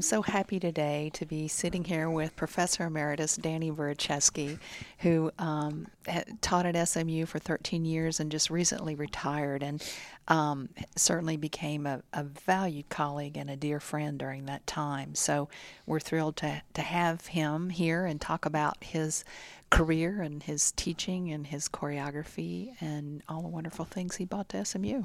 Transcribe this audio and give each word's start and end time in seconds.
Am 0.00 0.02
so 0.02 0.22
happy 0.22 0.58
today 0.58 1.10
to 1.12 1.26
be 1.26 1.46
sitting 1.46 1.84
here 1.84 2.08
with 2.08 2.34
Professor 2.34 2.86
Emeritus 2.86 3.36
Danny 3.36 3.70
Buraczeski, 3.70 4.58
who 5.00 5.30
um, 5.38 5.88
taught 6.40 6.64
at 6.64 6.88
SMU 6.88 7.26
for 7.26 7.38
13 7.38 7.84
years 7.84 8.18
and 8.18 8.32
just 8.32 8.48
recently 8.48 8.94
retired, 8.94 9.62
and 9.62 9.84
um, 10.28 10.70
certainly 10.96 11.36
became 11.36 11.86
a, 11.86 12.02
a, 12.14 12.24
valued 12.24 12.88
colleague 12.88 13.36
and 13.36 13.50
a 13.50 13.56
dear 13.56 13.78
friend 13.78 14.18
during 14.18 14.46
that 14.46 14.66
time. 14.66 15.14
So 15.14 15.50
we're 15.84 16.00
thrilled 16.00 16.36
to, 16.38 16.62
to 16.72 16.80
have 16.80 17.26
him 17.26 17.68
here 17.68 18.06
and 18.06 18.18
talk 18.18 18.46
about 18.46 18.82
his 18.82 19.22
career 19.68 20.22
and 20.22 20.42
his 20.42 20.72
teaching 20.72 21.30
and 21.30 21.46
his 21.46 21.68
choreography 21.68 22.72
and 22.80 23.22
all 23.28 23.42
the 23.42 23.48
wonderful 23.48 23.84
things 23.84 24.16
he 24.16 24.24
brought 24.24 24.48
to 24.48 24.64
SMU. 24.64 25.02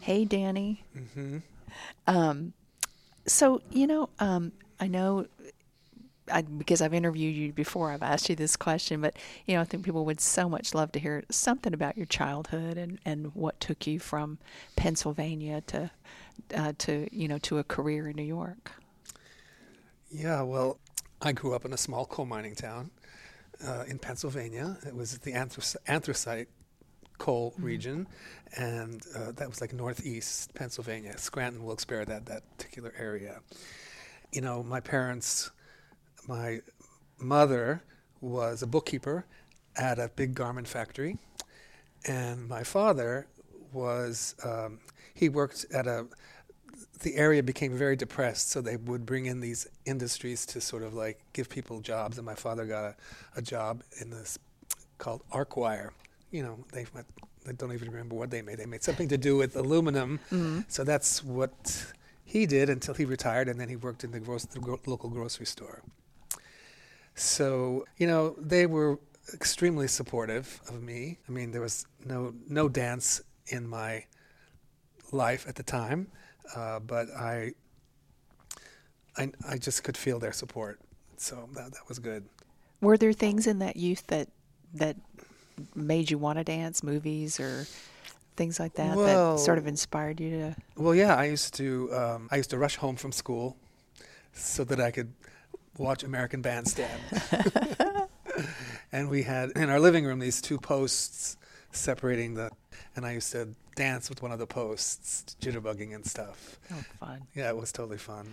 Hey, 0.00 0.24
Danny. 0.24 0.82
Mm-hmm. 0.96 1.38
Um, 2.08 2.52
so 3.26 3.62
you 3.70 3.86
know, 3.86 4.08
um, 4.18 4.52
I 4.80 4.88
know. 4.88 5.26
I, 6.30 6.42
because 6.42 6.80
I've 6.80 6.94
interviewed 6.94 7.34
you 7.34 7.52
before, 7.52 7.90
I've 7.90 8.02
asked 8.02 8.28
you 8.28 8.36
this 8.36 8.56
question, 8.56 9.00
but 9.00 9.16
you 9.44 9.56
know, 9.56 9.60
I 9.60 9.64
think 9.64 9.84
people 9.84 10.04
would 10.04 10.20
so 10.20 10.48
much 10.48 10.72
love 10.72 10.92
to 10.92 11.00
hear 11.00 11.24
something 11.30 11.74
about 11.74 11.96
your 11.96 12.06
childhood 12.06 12.78
and, 12.78 13.00
and 13.04 13.34
what 13.34 13.58
took 13.58 13.88
you 13.88 13.98
from 13.98 14.38
Pennsylvania 14.76 15.62
to 15.62 15.90
uh, 16.54 16.72
to 16.78 17.08
you 17.12 17.28
know 17.28 17.38
to 17.38 17.58
a 17.58 17.64
career 17.64 18.08
in 18.08 18.16
New 18.16 18.22
York. 18.22 18.70
Yeah, 20.10 20.42
well, 20.42 20.78
I 21.20 21.32
grew 21.32 21.54
up 21.54 21.64
in 21.64 21.72
a 21.72 21.76
small 21.76 22.06
coal 22.06 22.26
mining 22.26 22.54
town 22.54 22.90
uh, 23.66 23.84
in 23.86 23.98
Pennsylvania. 23.98 24.76
It 24.86 24.94
was 24.94 25.18
the 25.18 25.32
anthracite 25.32 26.48
coal 27.18 27.52
mm-hmm. 27.52 27.64
region, 27.64 28.06
and 28.56 29.02
uh, 29.16 29.32
that 29.32 29.48
was 29.48 29.60
like 29.60 29.72
northeast 29.72 30.54
Pennsylvania, 30.54 31.16
Scranton, 31.18 31.64
Wilkes-Barre, 31.64 32.04
that 32.06 32.26
that 32.26 32.42
particular 32.56 32.92
area. 32.98 33.40
You 34.32 34.40
know, 34.40 34.62
my 34.62 34.80
parents, 34.80 35.50
my 36.26 36.60
mother 37.18 37.82
was 38.20 38.62
a 38.62 38.66
bookkeeper 38.66 39.26
at 39.76 39.98
a 39.98 40.10
big 40.16 40.34
garment 40.34 40.68
factory, 40.68 41.18
and 42.06 42.48
my 42.48 42.62
father 42.62 43.26
was 43.72 44.34
um, 44.44 44.80
he 45.14 45.28
worked 45.28 45.66
at 45.72 45.86
a 45.86 46.06
the 47.02 47.16
area 47.16 47.42
became 47.42 47.76
very 47.76 47.96
depressed, 47.96 48.50
so 48.50 48.60
they 48.60 48.76
would 48.76 49.04
bring 49.04 49.26
in 49.26 49.40
these 49.40 49.66
industries 49.84 50.46
to 50.46 50.60
sort 50.60 50.82
of 50.82 50.94
like 50.94 51.20
give 51.32 51.48
people 51.48 51.80
jobs. 51.80 52.16
And 52.16 52.24
my 52.24 52.34
father 52.34 52.64
got 52.64 52.84
a, 52.84 52.96
a 53.36 53.42
job 53.42 53.82
in 54.00 54.10
this 54.10 54.38
called 54.98 55.22
Arkwire, 55.32 55.90
you 56.32 56.42
know, 56.42 56.58
they 56.72 56.86
I 57.48 57.52
don't 57.52 57.72
even 57.72 57.90
remember 57.90 58.16
what 58.16 58.30
they 58.30 58.42
made. 58.42 58.58
They 58.58 58.66
made 58.66 58.82
something 58.82 59.08
to 59.08 59.18
do 59.18 59.36
with 59.36 59.54
aluminum. 59.56 60.18
Mm-hmm. 60.30 60.60
So 60.68 60.82
that's 60.82 61.22
what 61.22 61.92
he 62.24 62.46
did 62.46 62.68
until 62.70 62.94
he 62.94 63.04
retired, 63.04 63.48
and 63.48 63.60
then 63.60 63.68
he 63.68 63.76
worked 63.76 64.02
in 64.04 64.10
the, 64.10 64.20
gro- 64.20 64.38
the 64.38 64.58
gro- 64.60 64.80
local 64.86 65.10
grocery 65.10 65.46
store. 65.46 65.82
So 67.14 67.84
you 67.98 68.06
know, 68.06 68.34
they 68.38 68.66
were 68.66 68.98
extremely 69.32 69.86
supportive 69.86 70.60
of 70.68 70.82
me. 70.82 71.18
I 71.28 71.32
mean, 71.32 71.52
there 71.52 71.60
was 71.60 71.86
no 72.04 72.34
no 72.48 72.68
dance 72.68 73.20
in 73.48 73.68
my 73.68 74.04
life 75.12 75.46
at 75.46 75.56
the 75.56 75.62
time, 75.62 76.08
uh, 76.56 76.80
but 76.80 77.10
I, 77.10 77.52
I 79.16 79.30
I 79.48 79.58
just 79.58 79.84
could 79.84 79.96
feel 79.96 80.18
their 80.18 80.32
support. 80.32 80.80
So 81.16 81.48
that 81.52 81.72
that 81.72 81.88
was 81.88 81.98
good. 81.98 82.24
Were 82.80 82.96
there 82.96 83.12
things 83.12 83.46
in 83.46 83.58
that 83.58 83.76
youth 83.76 84.06
that 84.08 84.28
that 84.74 84.96
made 85.74 86.10
you 86.10 86.18
want 86.18 86.38
to 86.38 86.44
dance, 86.44 86.82
movies 86.82 87.40
or 87.40 87.66
things 88.36 88.58
like 88.58 88.74
that 88.74 88.96
well, 88.96 89.36
that 89.36 89.42
sort 89.42 89.58
of 89.58 89.66
inspired 89.66 90.20
you 90.20 90.30
to? 90.30 90.56
Well, 90.76 90.94
yeah, 90.94 91.14
I 91.14 91.26
used 91.26 91.54
to 91.54 91.92
um, 91.94 92.28
I 92.30 92.36
used 92.36 92.50
to 92.50 92.58
rush 92.58 92.76
home 92.76 92.96
from 92.96 93.12
school 93.12 93.56
so 94.32 94.64
that 94.64 94.80
I 94.80 94.90
could 94.90 95.12
watch 95.78 96.02
American 96.02 96.42
Bandstand. 96.42 97.00
and 98.92 99.10
we 99.10 99.22
had 99.22 99.50
in 99.50 99.70
our 99.70 99.80
living 99.80 100.04
room 100.04 100.18
these 100.18 100.40
two 100.40 100.58
posts 100.58 101.36
separating 101.72 102.34
the, 102.34 102.50
and 102.96 103.06
I 103.06 103.12
used 103.12 103.32
to 103.32 103.48
dance 103.74 104.10
with 104.10 104.22
one 104.22 104.32
of 104.32 104.38
the 104.38 104.46
posts, 104.46 105.36
jitterbugging 105.40 105.94
and 105.94 106.04
stuff. 106.04 106.58
Oh, 106.72 106.84
fun! 107.00 107.22
Yeah, 107.34 107.48
it 107.48 107.56
was 107.56 107.72
totally 107.72 107.98
fun. 107.98 108.28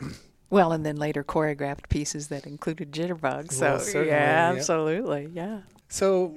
And 0.00 0.14
well, 0.50 0.72
and 0.72 0.84
then 0.84 0.96
later 0.96 1.22
choreographed 1.22 1.88
pieces 1.88 2.28
that 2.28 2.46
included 2.46 2.92
jitterbugs. 2.92 3.52
So 3.52 3.80
well, 3.98 4.06
yeah, 4.06 4.52
absolutely, 4.54 5.30
yeah. 5.32 5.60
So 5.88 6.34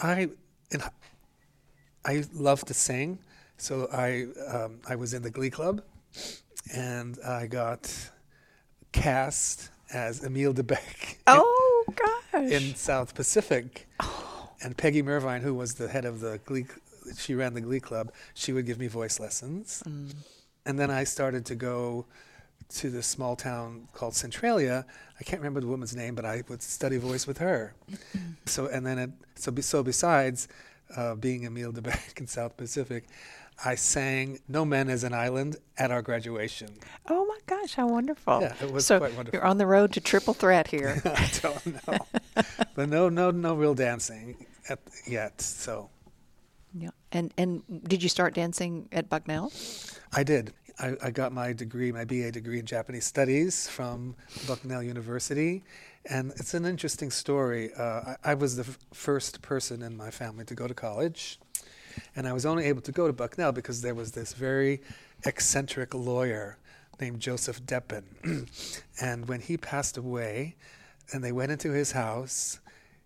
I 0.00 0.28
in, 0.70 0.82
I 2.04 2.24
love 2.32 2.64
to 2.66 2.74
sing, 2.74 3.18
so 3.56 3.88
I 3.92 4.26
um, 4.52 4.80
I 4.88 4.96
was 4.96 5.14
in 5.14 5.22
the 5.22 5.30
Glee 5.30 5.50
Club, 5.50 5.82
and 6.74 7.18
I 7.26 7.46
got 7.46 7.92
cast 8.92 9.70
as 9.92 10.24
Emile 10.24 10.52
de 10.52 10.62
Becque. 10.62 11.18
Oh 11.26 11.84
gosh! 11.96 12.50
In 12.50 12.74
South 12.74 13.14
Pacific, 13.14 13.88
oh. 14.00 14.50
and 14.62 14.76
Peggy 14.76 15.02
Mervine, 15.02 15.42
who 15.42 15.54
was 15.54 15.74
the 15.74 15.88
head 15.88 16.04
of 16.04 16.20
the 16.20 16.38
Glee, 16.44 16.66
she 17.18 17.34
ran 17.34 17.54
the 17.54 17.60
Glee 17.60 17.80
Club. 17.80 18.12
She 18.34 18.52
would 18.52 18.66
give 18.66 18.78
me 18.78 18.86
voice 18.86 19.18
lessons, 19.18 19.82
mm. 19.86 20.14
and 20.64 20.78
then 20.78 20.90
I 20.90 21.04
started 21.04 21.44
to 21.46 21.54
go 21.54 22.06
to 22.78 22.90
this 22.90 23.06
small 23.06 23.36
town 23.36 23.88
called 23.92 24.14
Centralia. 24.14 24.86
I 25.20 25.24
can't 25.24 25.40
remember 25.40 25.60
the 25.60 25.66
woman's 25.66 25.94
name, 25.94 26.14
but 26.14 26.24
I 26.24 26.42
would 26.48 26.62
study 26.62 26.96
voice 26.96 27.26
with 27.26 27.38
her. 27.38 27.74
so 28.46 28.66
and 28.66 28.86
then 28.86 28.98
it, 28.98 29.10
so 29.34 29.52
be, 29.52 29.62
so 29.62 29.82
besides 29.82 30.48
uh, 30.96 31.14
being 31.14 31.44
Emile 31.44 31.72
de 31.72 31.80
Becque 31.80 32.14
in 32.20 32.26
South 32.26 32.56
Pacific, 32.56 33.04
I 33.64 33.74
sang 33.74 34.40
"No 34.48 34.64
Man 34.64 34.88
Is 34.88 35.04
an 35.04 35.14
Island" 35.14 35.56
at 35.76 35.90
our 35.90 36.02
graduation. 36.02 36.68
Oh 37.08 37.24
my 37.26 37.38
gosh, 37.46 37.74
how 37.74 37.88
wonderful! 37.88 38.40
Yeah, 38.40 38.54
it 38.60 38.72
was 38.72 38.86
so 38.86 38.98
quite 38.98 39.14
wonderful. 39.14 39.38
You're 39.38 39.46
on 39.46 39.58
the 39.58 39.66
road 39.66 39.92
to 39.92 40.00
triple 40.00 40.34
threat 40.34 40.68
here. 40.68 41.00
I 41.04 41.30
don't 41.40 41.88
know, 41.88 42.44
but 42.74 42.88
no, 42.88 43.08
no, 43.08 43.30
no 43.30 43.54
real 43.54 43.74
dancing 43.74 44.46
at, 44.68 44.80
yet. 45.06 45.40
So. 45.40 45.90
Yeah, 46.74 46.88
and 47.12 47.34
and 47.36 47.62
did 47.86 48.02
you 48.02 48.08
start 48.08 48.34
dancing 48.34 48.88
at 48.92 49.10
Bucknell? 49.10 49.52
I 50.14 50.22
did. 50.22 50.52
I, 50.82 50.96
I, 51.00 51.10
got 51.12 51.32
my 51.32 51.52
degree, 51.52 51.92
my 51.92 52.04
BA 52.04 52.32
degree 52.32 52.58
in 52.58 52.66
Japanese 52.66 53.04
Studies 53.04 53.68
from 53.68 54.16
Bucknell 54.48 54.82
University. 54.82 55.62
And 56.06 56.32
it's 56.32 56.54
an 56.54 56.64
interesting 56.66 57.12
story. 57.12 57.72
Uh, 57.72 57.82
I, 58.24 58.32
I, 58.32 58.34
was 58.34 58.56
the 58.56 58.64
f- 58.64 58.78
first 58.92 59.42
person 59.42 59.80
in 59.82 59.96
my 59.96 60.10
family 60.10 60.44
to 60.46 60.56
go 60.56 60.66
to 60.66 60.74
college. 60.74 61.38
And 62.16 62.26
I 62.26 62.32
was 62.32 62.44
only 62.44 62.64
able 62.64 62.80
to 62.82 62.90
go 62.90 63.06
to 63.06 63.12
Bucknell 63.12 63.52
because 63.52 63.80
there 63.80 63.94
was 63.94 64.10
this 64.10 64.32
very 64.32 64.82
eccentric 65.24 65.94
lawyer 65.94 66.58
named 67.00 67.20
Joseph 67.20 67.62
Deppen. 67.62 68.48
and 69.00 69.28
when 69.28 69.40
he 69.40 69.56
passed 69.56 69.96
away, 69.96 70.56
and 71.12 71.22
they 71.22 71.32
went 71.32 71.52
into 71.52 71.70
his 71.70 71.92
house, 71.92 72.58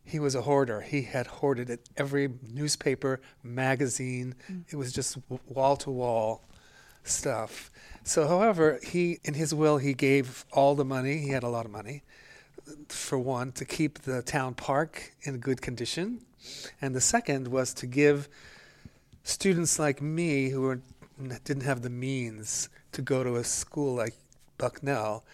he 0.02 0.18
was 0.18 0.34
a 0.34 0.42
hoarder. 0.42 0.80
He 0.80 1.02
had 1.02 1.26
hoarded 1.26 1.68
it 1.68 1.90
every 1.96 2.30
newspaper, 2.48 3.20
magazine. 3.42 4.34
Mm. 4.50 4.64
It 4.68 4.76
was 4.76 4.92
just 4.92 5.18
wall 5.48 5.76
to 5.78 5.90
wall 5.90 6.45
stuff. 7.08 7.70
So, 8.04 8.28
however, 8.28 8.78
he 8.82 9.18
in 9.24 9.34
his 9.34 9.54
will 9.54 9.78
he 9.78 9.94
gave 9.94 10.44
all 10.52 10.74
the 10.74 10.84
money. 10.84 11.18
He 11.18 11.30
had 11.30 11.42
a 11.42 11.48
lot 11.48 11.64
of 11.64 11.72
money, 11.72 12.02
for 12.88 13.18
one, 13.18 13.52
to 13.52 13.64
keep 13.64 14.00
the 14.00 14.22
town 14.22 14.54
park 14.54 15.12
in 15.22 15.38
good 15.38 15.60
condition, 15.60 16.20
and 16.80 16.94
the 16.94 17.00
second 17.00 17.48
was 17.48 17.74
to 17.74 17.86
give 17.86 18.28
students 19.24 19.78
like 19.78 20.00
me 20.00 20.50
who 20.50 20.60
were, 20.62 20.80
didn't 21.44 21.64
have 21.64 21.82
the 21.82 21.90
means 21.90 22.68
to 22.92 23.02
go 23.02 23.24
to 23.24 23.36
a 23.36 23.44
school 23.44 23.94
like 23.96 24.14
Bucknell. 24.56 25.24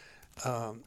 Um, 0.45 0.83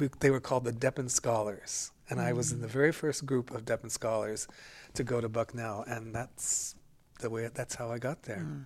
we, 0.00 0.10
they 0.18 0.30
were 0.30 0.40
called 0.40 0.64
the 0.64 0.72
Deppen 0.72 1.08
Scholars, 1.08 1.92
and 2.10 2.18
mm. 2.18 2.24
I 2.24 2.32
was 2.32 2.50
in 2.50 2.60
the 2.60 2.66
very 2.66 2.90
first 2.90 3.24
group 3.24 3.52
of 3.52 3.64
Deppen 3.64 3.90
Scholars 3.90 4.48
to 4.94 5.04
go 5.04 5.20
to 5.20 5.28
Bucknell, 5.28 5.84
and 5.86 6.12
that's 6.12 6.74
the 7.20 7.30
way. 7.30 7.48
That's 7.54 7.76
how 7.76 7.92
I 7.92 7.98
got 7.98 8.24
there. 8.24 8.44
Mm. 8.44 8.64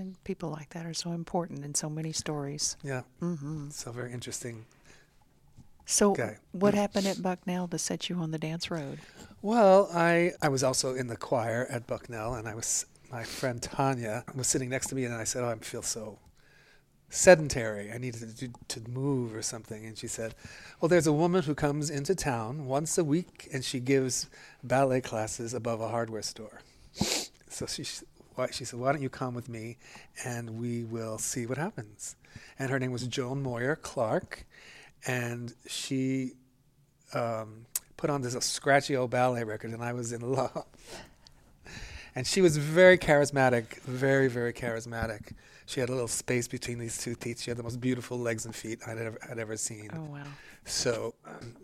And 0.00 0.24
people 0.24 0.48
like 0.48 0.70
that 0.70 0.86
are 0.86 0.94
so 0.94 1.12
important 1.12 1.62
in 1.62 1.74
so 1.74 1.90
many 1.90 2.12
stories. 2.12 2.78
Yeah. 2.82 3.02
Mm-hmm. 3.20 3.68
So 3.68 3.92
very 3.92 4.12
interesting. 4.12 4.64
So, 5.84 6.16
what 6.52 6.72
happened 6.74 7.06
at 7.06 7.20
Bucknell 7.20 7.68
to 7.68 7.78
set 7.78 8.08
you 8.08 8.16
on 8.16 8.30
the 8.30 8.38
dance 8.38 8.70
road? 8.70 9.00
Well, 9.42 9.90
I 9.92 10.32
I 10.40 10.48
was 10.48 10.64
also 10.64 10.94
in 10.94 11.08
the 11.08 11.16
choir 11.16 11.66
at 11.68 11.86
Bucknell, 11.86 12.34
and 12.34 12.48
I 12.48 12.54
was 12.54 12.86
my 13.10 13.24
friend 13.24 13.60
Tanya 13.60 14.24
was 14.34 14.46
sitting 14.46 14.70
next 14.70 14.86
to 14.88 14.94
me, 14.94 15.04
and 15.04 15.12
I 15.12 15.24
said, 15.24 15.42
"Oh, 15.42 15.50
I 15.50 15.56
feel 15.56 15.82
so 15.82 16.18
sedentary. 17.10 17.92
I 17.92 17.98
needed 17.98 18.38
to, 18.38 18.48
to 18.68 18.88
move 18.88 19.34
or 19.34 19.42
something." 19.42 19.84
And 19.84 19.98
she 19.98 20.06
said, 20.06 20.34
"Well, 20.80 20.88
there's 20.88 21.08
a 21.08 21.12
woman 21.12 21.42
who 21.42 21.54
comes 21.54 21.90
into 21.90 22.14
town 22.14 22.66
once 22.66 22.96
a 22.96 23.04
week, 23.04 23.48
and 23.52 23.64
she 23.64 23.80
gives 23.80 24.30
ballet 24.62 25.02
classes 25.02 25.52
above 25.52 25.80
a 25.82 25.88
hardware 25.88 26.22
store." 26.22 26.62
So 27.50 27.66
she 27.66 27.84
why, 28.34 28.48
she 28.50 28.64
said, 28.64 28.78
why 28.80 28.92
don't 28.92 29.02
you 29.02 29.10
come 29.10 29.34
with 29.34 29.48
me 29.48 29.76
and 30.24 30.58
we 30.58 30.84
will 30.84 31.18
see 31.18 31.46
what 31.46 31.58
happens. 31.58 32.16
And 32.58 32.70
her 32.70 32.78
name 32.78 32.92
was 32.92 33.06
Joan 33.06 33.42
Moyer 33.42 33.76
Clark. 33.76 34.46
And 35.06 35.54
she 35.66 36.32
um, 37.14 37.66
put 37.96 38.10
on 38.10 38.22
this 38.22 38.34
scratchy 38.44 38.96
old 38.96 39.10
ballet 39.10 39.44
record, 39.44 39.72
and 39.72 39.82
I 39.82 39.92
was 39.92 40.12
in 40.12 40.20
love. 40.32 40.64
And 42.14 42.26
she 42.26 42.40
was 42.40 42.56
very 42.56 42.98
charismatic, 42.98 43.80
very, 43.82 44.28
very 44.28 44.52
charismatic. 44.52 45.32
She 45.66 45.78
had 45.80 45.88
a 45.88 45.92
little 45.92 46.08
space 46.08 46.48
between 46.48 46.78
these 46.78 46.98
two 46.98 47.14
teeth. 47.14 47.40
She 47.40 47.50
had 47.50 47.56
the 47.56 47.62
most 47.62 47.80
beautiful 47.80 48.18
legs 48.18 48.44
and 48.44 48.54
feet 48.54 48.80
I'd 48.86 48.98
ever, 48.98 49.18
I'd 49.30 49.38
ever 49.38 49.56
seen. 49.56 49.90
Oh 49.94 50.02
wow. 50.02 50.24
So, 50.64 51.14
um, 51.24 51.56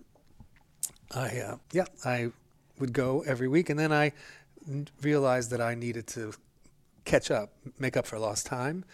I 1.12 1.38
uh, 1.40 1.56
yeah, 1.72 1.86
I 2.04 2.30
would 2.78 2.92
go 2.92 3.24
every 3.26 3.48
week, 3.48 3.69
and 3.70 3.78
then 3.78 3.92
I 3.92 4.12
n- 4.69 4.86
realized 5.02 5.50
that 5.50 5.60
I 5.60 5.74
needed 5.74 6.06
to 6.08 6.32
catch 7.06 7.31
up, 7.31 7.53
make 7.79 7.97
up 7.97 8.06
for 8.06 8.19
lost 8.19 8.44
time. 8.44 8.85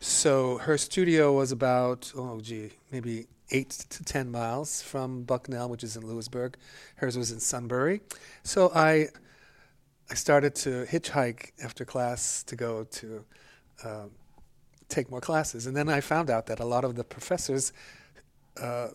So 0.00 0.58
her 0.58 0.78
studio 0.78 1.34
was 1.34 1.52
about 1.52 2.12
oh 2.16 2.40
gee, 2.40 2.70
maybe 2.90 3.26
eight 3.50 3.70
to 3.90 4.04
ten 4.04 4.30
miles 4.30 4.80
from 4.80 5.24
Bucknell, 5.24 5.68
which 5.68 5.84
is 5.84 5.96
in 5.96 6.06
Lewisburg. 6.06 6.56
Hers 6.96 7.18
was 7.18 7.30
in 7.30 7.40
Sunbury. 7.40 8.00
So 8.42 8.70
I 8.74 9.08
I 10.10 10.14
started 10.14 10.54
to 10.56 10.86
hitchhike 10.86 11.50
after 11.62 11.84
class 11.84 12.42
to 12.44 12.56
go 12.56 12.84
to 12.84 13.24
uh, 13.84 14.06
take 14.88 15.10
more 15.10 15.20
classes, 15.20 15.66
and 15.66 15.76
then 15.76 15.88
I 15.88 16.00
found 16.00 16.30
out 16.30 16.46
that 16.46 16.60
a 16.60 16.64
lot 16.64 16.84
of 16.84 16.94
the 16.94 17.04
professors. 17.04 17.72
Uh, 18.58 18.88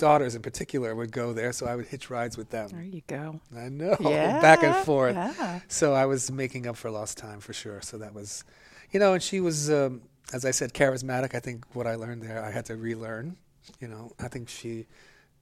daughters 0.00 0.34
in 0.34 0.42
particular 0.42 0.94
would 0.96 1.12
go 1.12 1.32
there, 1.32 1.52
so 1.52 1.66
I 1.66 1.76
would 1.76 1.86
hitch 1.86 2.10
rides 2.10 2.36
with 2.36 2.50
them. 2.50 2.68
There 2.72 2.82
you 2.82 3.02
go. 3.06 3.40
I 3.56 3.68
know, 3.68 3.96
Yeah, 4.00 4.40
back 4.40 4.64
and 4.64 4.74
forth. 4.84 5.14
yeah. 5.14 5.60
So 5.68 5.94
I 5.94 6.06
was 6.06 6.30
making 6.32 6.66
up 6.66 6.76
for 6.76 6.90
lost 6.90 7.16
time 7.18 7.38
for 7.38 7.52
sure. 7.52 7.80
So 7.82 7.96
that 7.98 8.12
was, 8.14 8.42
you 8.90 8.98
know, 8.98 9.12
and 9.14 9.22
she 9.22 9.38
was, 9.40 9.70
um, 9.70 10.02
as 10.32 10.44
I 10.44 10.50
said, 10.50 10.72
charismatic. 10.74 11.34
I 11.34 11.40
think 11.40 11.64
what 11.74 11.86
I 11.86 11.94
learned 11.94 12.22
there, 12.22 12.42
I 12.44 12.50
had 12.50 12.64
to 12.66 12.76
relearn. 12.76 13.36
You 13.80 13.86
know, 13.88 14.12
I 14.18 14.26
think 14.28 14.48
she 14.48 14.86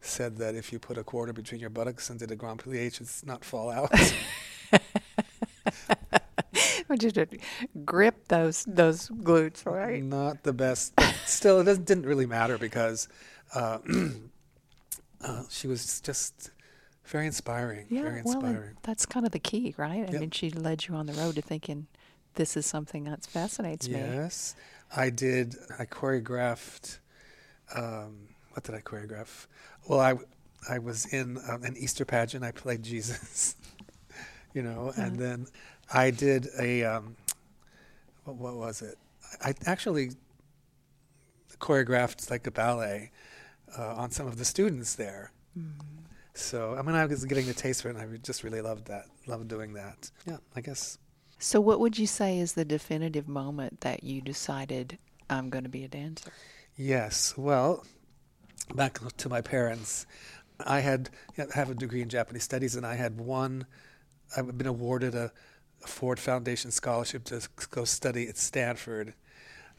said 0.01 0.37
that 0.39 0.55
if 0.55 0.73
you 0.73 0.79
put 0.79 0.99
a 0.99 1.05
quarter 1.05 1.33
between 1.33 1.61
your 1.61 1.71
buttocks 1.71 2.11
and 2.11 2.19
did 2.19 2.31
a 2.31 2.37
Grand 2.37 2.59
Plié, 2.63 2.87
it's 3.01 3.25
not 3.25 3.45
fall 3.45 3.71
out. 3.71 3.91
Would 6.89 7.03
you 7.03 7.13
grip 7.85 8.29
those 8.29 8.65
those 8.67 9.09
glutes, 9.11 9.67
right? 9.67 10.03
not 10.03 10.43
the 10.43 10.53
best. 10.55 10.95
But 10.97 11.15
still, 11.27 11.61
it 11.61 11.65
doesn't, 11.65 11.85
didn't 11.87 12.07
really 12.07 12.27
matter 12.27 12.57
because 12.59 13.09
uh, 13.55 13.79
uh, 15.23 15.43
she 15.49 15.67
was 15.67 16.01
just 16.01 16.51
very 17.05 17.27
inspiring. 17.27 17.87
Yeah, 17.91 18.03
very 18.03 18.23
well, 18.25 18.41
inspiring. 18.41 18.77
that's 18.83 19.07
kind 19.07 19.27
of 19.27 19.33
the 19.33 19.39
key, 19.39 19.75
right? 19.77 20.05
I 20.09 20.13
Yep. 20.13 20.21
mean, 20.21 20.31
she 20.31 20.51
led 20.51 20.87
you 20.87 20.95
on 20.95 21.07
the 21.07 21.15
road 21.15 21.37
to 21.37 21.43
thinking 21.43 21.87
this 22.35 22.57
is 22.57 22.67
something 22.67 23.05
that 23.05 23.25
fascinates 23.33 23.89
me. 23.91 24.01
Yes, 24.01 24.55
I 24.95 25.11
did. 25.11 25.57
I 25.79 25.85
choreographed. 25.87 26.99
Um, 27.75 28.29
what 28.53 28.65
did 28.65 28.75
I 28.75 28.81
choreograph? 28.81 29.47
Well, 29.89 30.01
I 30.01 30.15
I 30.69 30.79
was 30.79 31.07
in 31.07 31.39
um, 31.49 31.63
an 31.65 31.77
Easter 31.77 32.05
pageant. 32.05 32.45
I 32.45 32.51
played 32.53 32.83
Jesus, 32.83 33.57
you 34.55 34.63
know, 34.63 34.93
and 34.97 35.17
Uh-huh. 35.17 35.21
then 35.21 35.47
I 35.93 36.11
did 36.11 36.49
a 36.59 36.85
um, 36.85 37.17
what, 38.25 38.37
what 38.37 38.57
was 38.57 38.83
it? 38.83 38.97
I 39.45 39.55
actually 39.67 40.11
choreographed 41.59 42.31
like 42.31 42.47
a 42.47 42.51
ballet 42.51 43.11
uh, 43.77 43.95
on 43.95 44.11
some 44.11 44.27
of 44.27 44.39
the 44.39 44.45
students 44.45 44.95
there. 44.95 45.33
Mm-hmm. 45.59 45.99
So 46.35 46.77
I 46.79 46.83
mean, 46.83 46.95
I 46.95 47.05
was 47.05 47.25
getting 47.25 47.47
the 47.47 47.55
taste 47.55 47.83
for 47.83 47.89
it, 47.89 47.97
and 47.97 48.15
I 48.15 48.17
just 48.19 48.45
really 48.45 48.61
loved 48.61 48.87
that. 48.87 49.07
Loved 49.27 49.49
doing 49.49 49.73
that. 49.75 50.11
Yeah, 50.27 50.37
I 50.55 50.61
guess 50.61 50.99
So, 51.39 51.61
what 51.61 51.81
would 51.81 51.99
you 51.99 52.07
say 52.07 52.39
is 52.39 52.53
the 52.53 52.65
definitive 52.65 53.29
moment 53.29 53.81
that 53.81 54.05
you 54.05 54.21
decided 54.21 54.99
I'm 55.29 55.51
going 55.51 55.65
to 55.65 55.71
be 55.71 55.85
a 55.85 55.89
dancer? 55.89 56.31
Yes. 56.77 57.35
Well, 57.37 57.85
back 58.75 58.99
to 59.17 59.29
my 59.29 59.41
parents, 59.41 60.07
I 60.65 60.81
had 60.81 61.11
have 61.55 61.71
a 61.71 61.75
degree 61.75 62.03
in 62.03 62.09
Japanese 62.09 62.45
studies, 62.45 62.77
and 62.77 62.87
I 62.87 62.95
had 62.95 63.19
one. 63.19 63.67
I've 64.37 64.57
been 64.59 64.67
awarded 64.67 65.15
a 65.15 65.33
Ford 65.87 66.19
Foundation 66.21 66.71
scholarship 66.71 67.25
to 67.25 67.49
go 67.71 67.85
study 67.85 68.29
at 68.29 68.37
Stanford 68.37 69.15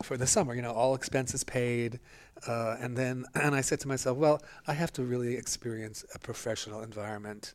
for 0.01 0.18
the 0.18 0.27
summer. 0.27 0.56
You 0.56 0.62
know, 0.62 0.71
all 0.74 0.95
expenses 0.95 1.44
paid, 1.44 2.00
uh, 2.47 2.77
and 2.80 2.95
then 2.97 3.25
and 3.36 3.56
I 3.56 3.62
said 3.62 3.80
to 3.81 3.88
myself, 3.88 4.18
well, 4.18 4.41
I 4.68 4.74
have 4.74 4.91
to 4.94 5.03
really 5.03 5.36
experience 5.36 6.06
a 6.13 6.19
professional 6.19 6.81
environment 6.81 7.53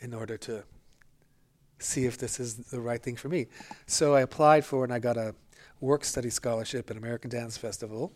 in 0.00 0.12
order 0.14 0.36
to 0.38 0.64
see 1.78 2.06
if 2.06 2.18
this 2.18 2.38
is 2.40 2.56
the 2.56 2.80
right 2.80 3.02
thing 3.02 3.16
for 3.16 3.28
me. 3.28 3.46
So 3.86 4.14
I 4.14 4.20
applied 4.22 4.64
for 4.64 4.84
and 4.84 4.92
I 4.92 4.98
got 4.98 5.16
a 5.16 5.34
work 5.80 6.04
study 6.04 6.30
scholarship 6.30 6.90
at 6.90 6.96
American 6.96 7.30
Dance 7.30 7.56
Festival, 7.56 8.12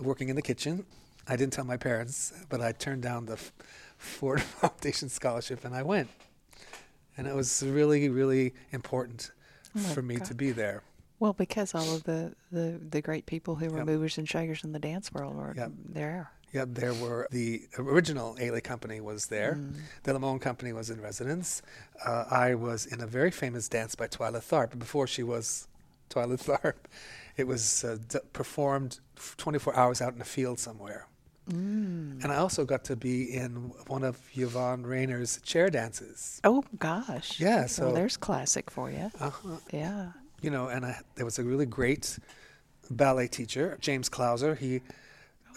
working 0.00 0.28
in 0.28 0.36
the 0.36 0.42
kitchen. 0.42 0.86
I 1.28 1.36
didn't 1.36 1.52
tell 1.52 1.64
my 1.64 1.76
parents, 1.76 2.32
but 2.48 2.60
I 2.60 2.72
turned 2.72 3.02
down 3.02 3.26
the 3.26 3.32
F- 3.34 3.52
Ford 3.98 4.40
Foundation 4.60 5.08
scholarship 5.08 5.64
and 5.64 5.74
I 5.74 5.82
went. 5.82 6.08
And 7.18 7.26
it 7.26 7.34
was 7.34 7.62
really, 7.62 8.08
really 8.08 8.54
important 8.72 9.30
Oh 9.74 9.80
for 9.80 10.02
me 10.02 10.16
God. 10.16 10.26
to 10.28 10.34
be 10.34 10.52
there. 10.52 10.82
Well, 11.18 11.32
because 11.32 11.74
all 11.74 11.94
of 11.94 12.04
the, 12.04 12.34
the, 12.52 12.78
the 12.90 13.00
great 13.00 13.26
people 13.26 13.54
who 13.56 13.70
were 13.70 13.78
Yep. 13.78 13.86
movers 13.86 14.18
and 14.18 14.28
shakers 14.28 14.64
in 14.64 14.72
the 14.72 14.78
dance 14.78 15.12
world 15.12 15.34
were 15.36 15.54
Yep. 15.56 15.70
there. 15.88 16.30
Yeah, 16.52 16.64
there 16.68 16.94
were 16.94 17.26
the 17.30 17.62
original 17.78 18.36
Ailey 18.36 18.62
company 18.62 19.00
was 19.00 19.26
there. 19.26 19.54
Mm. 19.54 19.80
The 20.04 20.12
Limón 20.12 20.40
company 20.40 20.72
was 20.72 20.90
in 20.90 21.00
residence. 21.00 21.60
Uh, 22.04 22.24
I 22.30 22.54
was 22.54 22.86
in 22.86 23.00
a 23.00 23.06
very 23.06 23.30
famous 23.30 23.68
dance 23.68 23.94
by 23.94 24.06
Twyla 24.08 24.40
Tharp 24.42 24.78
before 24.78 25.06
she 25.06 25.22
was 25.22 25.68
Twyla 26.08 26.36
Tharp. 26.62 26.74
It 27.36 27.46
was 27.46 27.84
uh, 27.84 27.98
d- 28.08 28.20
performed 28.32 29.00
24 29.36 29.76
hours 29.76 30.00
out 30.00 30.14
in 30.14 30.20
a 30.20 30.24
field 30.24 30.58
somewhere. 30.58 31.08
Mm. 31.50 32.22
And 32.22 32.32
I 32.32 32.36
also 32.36 32.64
got 32.64 32.84
to 32.84 32.96
be 32.96 33.24
in 33.34 33.72
one 33.88 34.02
of 34.04 34.18
Yvonne 34.34 34.84
Rainer's 34.84 35.40
chair 35.42 35.68
dances. 35.68 36.40
Oh 36.44 36.64
gosh. 36.78 37.38
Yeah, 37.40 37.60
Well, 37.60 37.68
so- 37.68 37.92
there's 37.92 38.16
classic 38.16 38.70
for 38.70 38.90
you. 38.90 39.10
Uh-huh. 39.20 39.56
Yeah. 39.72 40.12
You 40.42 40.50
know, 40.50 40.68
and 40.68 40.84
I, 40.84 41.00
there 41.14 41.24
was 41.24 41.38
a 41.38 41.44
really 41.44 41.66
great 41.66 42.18
ballet 42.90 43.26
teacher, 43.28 43.78
James 43.80 44.08
Clouser. 44.08 44.56
He 44.56 44.82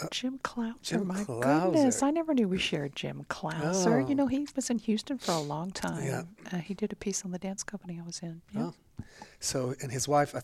Oh, 0.01 0.07
Jim 0.11 0.39
Clouser. 0.41 0.75
Jim 0.81 1.07
my 1.07 1.25
goodness, 1.25 2.01
I 2.01 2.09
never 2.11 2.33
knew 2.33 2.47
we 2.47 2.57
shared 2.57 2.95
Jim 2.95 3.25
Clouser. 3.29 3.99
You 4.07 4.13
Oh. 4.13 4.19
know, 4.19 4.27
he 4.27 4.47
was 4.55 4.69
in 4.69 4.77
Houston 4.79 5.17
for 5.17 5.33
a 5.33 5.41
long 5.41 5.71
time. 5.71 6.05
Yeah. 6.05 6.23
Uh, 6.53 6.57
he 6.59 6.73
did 6.73 6.93
a 6.93 6.95
piece 6.95 7.25
on 7.25 7.31
the 7.31 7.37
dance 7.37 7.63
company 7.63 7.99
I 8.01 8.05
was 8.05 8.19
in. 8.21 8.41
Yeah. 8.55 8.71
Oh. 8.71 9.03
So, 9.41 9.75
and 9.81 9.91
his 9.91 10.07
wife, 10.07 10.33
I, 10.35 10.41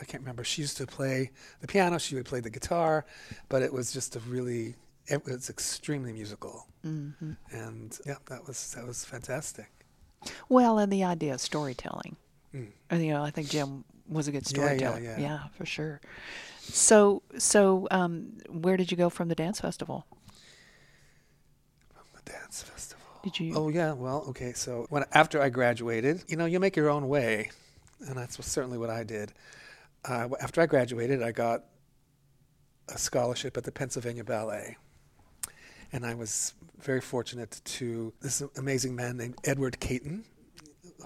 I 0.00 0.04
can't 0.06 0.22
remember, 0.22 0.42
she 0.42 0.62
used 0.62 0.78
to 0.78 0.86
play 0.86 1.32
the 1.60 1.66
piano, 1.66 1.98
she 1.98 2.14
would 2.14 2.24
play 2.24 2.40
the 2.40 2.48
guitar, 2.48 3.04
but 3.50 3.60
it 3.60 3.70
was 3.74 3.92
just 3.92 4.16
a 4.16 4.20
really, 4.20 4.74
it 5.06 5.22
was 5.26 5.50
extremely 5.50 6.12
musical. 6.14 6.66
hmm 6.82 7.10
And 7.52 7.98
yeah, 8.06 8.16
that 8.30 8.46
was, 8.46 8.72
that 8.74 8.86
was 8.86 9.04
fantastic. 9.04 9.70
Well, 10.48 10.78
and 10.78 10.90
the 10.90 11.04
idea 11.04 11.34
of 11.34 11.42
storytelling. 11.42 12.16
Mm. 12.54 12.68
And, 12.90 13.04
you 13.04 13.12
know, 13.12 13.22
I 13.22 13.30
think 13.30 13.50
Jim 13.50 13.84
was 14.08 14.28
a 14.28 14.32
good 14.32 14.46
storyteller. 14.46 14.98
Yeah, 14.98 15.02
yeah, 15.02 15.12
storyteller. 15.12 15.40
yeah. 15.42 15.48
for 15.56 15.66
sure. 15.66 16.00
So, 16.60 17.22
so 17.36 17.88
um, 17.90 18.38
where 18.48 18.76
did 18.76 18.90
you 18.90 18.96
go 18.96 19.10
from 19.10 19.28
the 19.28 19.34
dance 19.34 19.60
festival? 19.60 20.06
From 21.92 22.04
the 22.14 22.30
dance 22.30 22.62
festival. 22.62 23.04
Did 23.22 23.40
you? 23.40 23.54
Oh 23.54 23.68
yeah, 23.70 23.92
well, 23.92 24.24
okay. 24.28 24.52
So 24.52 24.86
when 24.90 25.04
after 25.12 25.40
I 25.40 25.48
graduated, 25.48 26.24
you 26.28 26.36
know, 26.36 26.44
you 26.44 26.60
make 26.60 26.76
your 26.76 26.90
own 26.90 27.08
way, 27.08 27.50
and 28.06 28.18
that's 28.18 28.44
certainly 28.44 28.76
what 28.76 28.90
I 28.90 29.02
did. 29.02 29.32
Uh, 30.04 30.28
after 30.42 30.60
I 30.60 30.66
graduated, 30.66 31.22
I 31.22 31.32
got 31.32 31.64
a 32.90 32.98
scholarship 32.98 33.56
at 33.56 33.64
the 33.64 33.72
Pennsylvania 33.72 34.24
Ballet, 34.24 34.76
and 35.90 36.04
I 36.04 36.14
was 36.14 36.52
very 36.78 37.00
fortunate 37.00 37.62
to 37.64 38.12
this 38.20 38.42
amazing 38.58 38.94
man 38.94 39.16
named 39.16 39.38
Edward 39.44 39.80
Caton, 39.80 40.24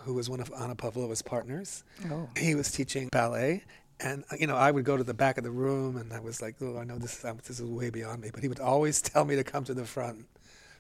who 0.03 0.15
was 0.15 0.29
one 0.31 0.41
of 0.41 0.51
Anna 0.59 0.75
Pavlova's 0.75 1.23
partners. 1.23 1.85
Oh. 2.11 2.29
He 2.37 2.55
was 2.55 2.71
teaching 2.71 3.09
ballet. 3.11 3.65
And 4.01 4.25
you 4.39 4.47
know, 4.47 4.57
I 4.57 4.71
would 4.71 4.85
go 4.85 4.97
to 4.97 5.03
the 5.03 5.15
back 5.15 5.39
of 5.39 5.45
the 5.45 5.51
room, 5.51 5.97
and 5.97 6.13
I 6.13 6.21
was 6.21 6.41
like, 6.41 6.55
"Oh, 6.61 6.79
I 6.79 6.85
know 6.85 6.99
this 6.99 7.17
is 7.17 7.23
this 7.49 7.59
is 7.59 7.63
way 7.63 7.91
beyond 7.91 8.21
me." 8.23 8.31
But 8.33 8.43
he 8.43 8.49
would 8.49 8.61
always 8.61 9.03
tell 9.11 9.25
me 9.25 9.35
to 9.35 9.43
come 9.43 9.65
to 9.65 9.75
the 9.75 9.85
front 9.85 10.27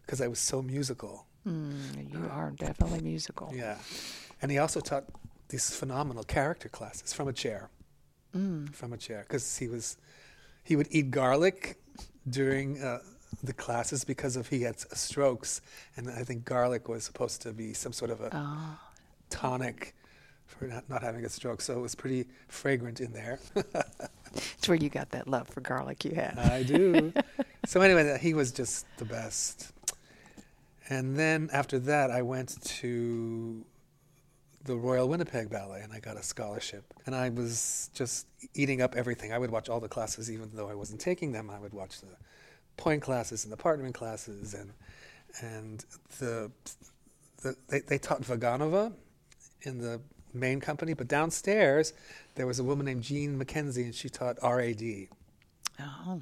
because 0.02 0.20
I 0.20 0.28
was 0.28 0.38
so 0.38 0.62
musical. 0.62 1.26
Mm, 1.46 2.12
you 2.12 2.28
are 2.30 2.52
definitely 2.52 3.00
musical. 3.00 3.50
Yeah. 3.54 3.76
And 4.40 4.52
he 4.52 4.58
also 4.58 4.78
taught 4.80 5.04
these 5.48 5.75
phenomenal 5.75 6.22
character 6.22 6.68
classes 6.68 7.12
from 7.12 7.26
a 7.26 7.32
chair, 7.32 7.70
Mm. 8.37 8.72
from 8.72 8.92
a 8.92 8.96
chair, 8.96 9.25
because 9.26 9.56
he 9.58 9.66
was, 9.66 9.96
he 10.62 10.76
would 10.76 10.87
eat 10.90 11.10
garlic 11.10 11.78
during 12.28 12.80
uh, 12.82 12.98
the 13.42 13.52
classes 13.54 14.04
because 14.04 14.37
of 14.37 14.48
he 14.48 14.62
had 14.62 14.78
strokes, 14.96 15.60
and 15.96 16.08
I 16.10 16.22
think 16.22 16.44
garlic 16.44 16.88
was 16.88 17.02
supposed 17.04 17.42
to 17.42 17.52
be 17.52 17.72
some 17.72 17.92
sort 17.92 18.10
of 18.10 18.20
a 18.20 18.28
Ah, 18.32 18.78
tonic 19.30 19.94
for 20.47 20.66
not, 20.66 20.88
not 20.88 21.02
having 21.02 21.25
a 21.25 21.28
stroke. 21.28 21.61
So 21.61 21.78
it 21.78 21.80
was 21.80 21.94
pretty 21.94 22.26
fragrant 22.49 23.00
in 23.00 23.12
there. 23.12 23.38
it's 24.35 24.68
where 24.68 24.76
you 24.76 24.88
got 24.88 25.11
that 25.11 25.28
love 25.28 25.49
for 25.49 25.61
garlic 25.61 26.04
you 26.04 26.14
had. 26.14 26.38
I 26.38 26.62
do. 26.62 27.12
so 27.66 27.80
anyway, 27.80 28.18
he 28.20 28.35
was 28.35 28.52
just 28.52 28.87
the 28.97 29.04
best. 29.04 29.73
And 30.88 31.16
then 31.16 31.50
after 31.52 31.78
that, 31.80 32.11
I 32.11 32.23
went 32.23 32.62
to 32.62 33.64
the 34.64 34.76
Royal 34.76 35.08
Winnipeg 35.08 35.50
Ballet, 35.50 35.82
and 35.82 35.92
I 35.92 36.00
got 36.00 36.16
a 36.16 36.23
scholarship. 36.23 36.94
And 37.06 37.14
I 37.14 37.28
was 37.28 37.90
just 37.94 38.26
eating 38.54 38.80
up 38.80 38.97
everything. 38.97 39.32
I 39.32 39.38
would 39.38 39.50
watch 39.50 39.68
all 39.68 39.80
the 39.80 39.88
classes, 39.88 40.30
even 40.30 40.50
though 40.54 40.68
I 40.68 40.75
wasn't 40.75 41.00
taking 41.00 41.32
them. 41.32 41.50
I 41.50 41.58
would 41.58 41.75
watch 41.75 42.00
the 42.00 42.16
pointe 42.76 43.02
classes 43.02 43.44
and 43.44 43.52
the 43.52 43.56
partnering 43.56 43.94
classes, 43.94 44.54
and 44.54 44.73
and 45.42 45.85
the, 46.18 46.50
the 47.42 47.54
they, 47.68 47.80
they 47.80 47.99
taught 47.99 48.23
Vaganova 48.23 48.92
in 49.62 49.79
the 49.79 50.00
main 50.35 50.61
company, 50.61 50.95
but 50.95 51.09
downstairs 51.09 51.93
there 52.35 52.47
was 52.47 52.59
a 52.59 52.65
woman 52.65 52.87
named 52.87 53.03
Jean 53.03 53.38
McKenzie, 53.43 53.85
and 53.85 53.95
she 53.95 54.09
taught 54.09 54.37
RAD. 54.43 55.09
Oh. 55.81 56.21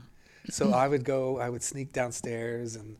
So 0.48 0.72
I 0.72 0.86
would 0.88 1.04
go, 1.04 1.38
I 1.38 1.48
would 1.50 1.62
sneak 1.62 1.92
downstairs 1.92 2.76
and 2.76 2.96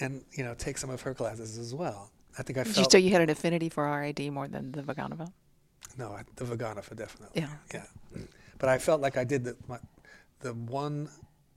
and 0.00 0.22
you 0.32 0.44
know 0.44 0.54
take 0.54 0.76
some 0.78 0.90
of 0.90 1.00
her 1.02 1.14
classes 1.14 1.58
as 1.58 1.74
well. 1.74 2.10
I 2.38 2.42
think 2.42 2.58
I 2.58 2.64
Did 2.64 2.68
you 2.76 2.82
felt 2.82 2.92
say 2.92 2.98
you 2.98 3.10
had 3.10 3.22
an 3.22 3.30
affinity 3.30 3.68
for 3.68 3.84
RAD 3.84 4.20
more 4.32 4.48
than 4.48 4.72
the 4.72 4.82
Vaganova? 4.82 5.30
no 5.96 6.10
I- 6.12 6.24
the 6.36 6.44
Vaganova 6.44 6.94
definitely. 6.96 7.40
Yeah. 7.42 7.48
yeah. 7.72 7.84
But 8.58 8.68
I 8.68 8.78
felt 8.78 9.00
like 9.00 9.16
I 9.16 9.24
did 9.24 9.44
the 9.44 9.56
my, 9.68 9.78
the 10.40 10.52
one 10.54 11.08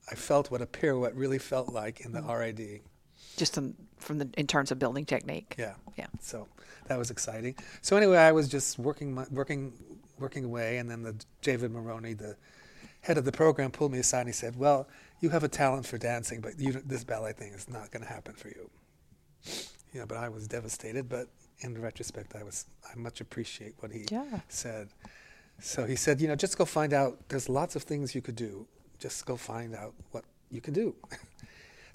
I 0.10 0.16
felt 0.16 0.50
what 0.52 0.62
a 0.62 0.66
pirouette 0.66 1.16
really 1.16 1.40
felt 1.40 1.74
like 1.74 2.02
in 2.02 2.12
the 2.14 2.22
Mm. 2.22 2.40
RAD. 2.40 2.80
Just 3.38 3.58
in, 3.58 3.74
from 3.98 4.18
the 4.18 4.30
in 4.38 4.48
terms 4.48 4.72
of 4.72 4.80
building 4.80 5.06
technique. 5.06 5.56
Yeah. 5.58 5.76
Yeah. 5.96 6.08
So 6.20 6.48
that 6.88 6.98
was 6.98 7.10
exciting. 7.12 7.56
So 7.82 7.96
anyway, 7.96 8.18
I 8.18 8.32
was 8.34 8.50
just 8.50 8.78
working 8.78 9.14
my, 9.14 9.26
working 9.32 9.72
working 10.20 10.44
away, 10.44 10.78
and 10.80 10.90
then 10.92 11.04
the 11.04 11.16
David 11.42 11.72
Moroni, 11.72 12.14
the 12.14 12.36
head 13.02 13.18
of 13.18 13.24
the 13.26 13.32
program, 13.32 13.72
pulled 13.72 13.92
me 13.94 14.00
aside 14.00 14.22
and 14.22 14.30
he 14.30 14.34
said, 14.34 14.58
"Well, 14.58 14.88
you 15.22 15.30
have 15.30 15.44
a 15.44 15.48
talent 15.48 15.86
for 15.86 15.98
dancing, 15.98 16.42
but 16.42 16.60
you, 16.60 16.74
this 16.86 17.04
ballet 17.06 17.32
thing 17.34 17.54
is 17.54 17.70
not 17.70 17.92
going 17.92 18.04
to 18.04 18.10
happen 18.10 18.34
for 18.34 18.50
you." 18.50 18.70
You 19.94 20.02
know, 20.02 20.06
but 20.06 20.18
I 20.18 20.28
was 20.30 20.48
devastated. 20.48 21.08
But 21.08 21.28
in 21.60 21.80
retrospect, 21.82 22.36
I 22.36 22.44
was 22.44 22.66
I 22.92 22.98
much 22.98 23.22
appreciate 23.22 23.76
what 23.80 23.92
he 23.92 24.06
Yeah. 24.12 24.42
said. 24.50 24.90
So 25.60 25.86
he 25.86 25.96
said, 25.96 26.22
you 26.22 26.28
know, 26.28 26.36
just 26.36 26.58
go 26.58 26.66
find 26.66 26.94
out. 26.94 27.18
There's 27.30 27.50
lots 27.50 27.76
of 27.76 27.82
things 27.84 28.14
you 28.14 28.22
could 28.22 28.36
do. 28.36 28.68
Just 29.00 29.26
go 29.26 29.36
find 29.38 29.74
out 29.76 29.94
what 30.12 30.24
you 30.52 30.62
can 30.62 30.74
do. 30.74 30.96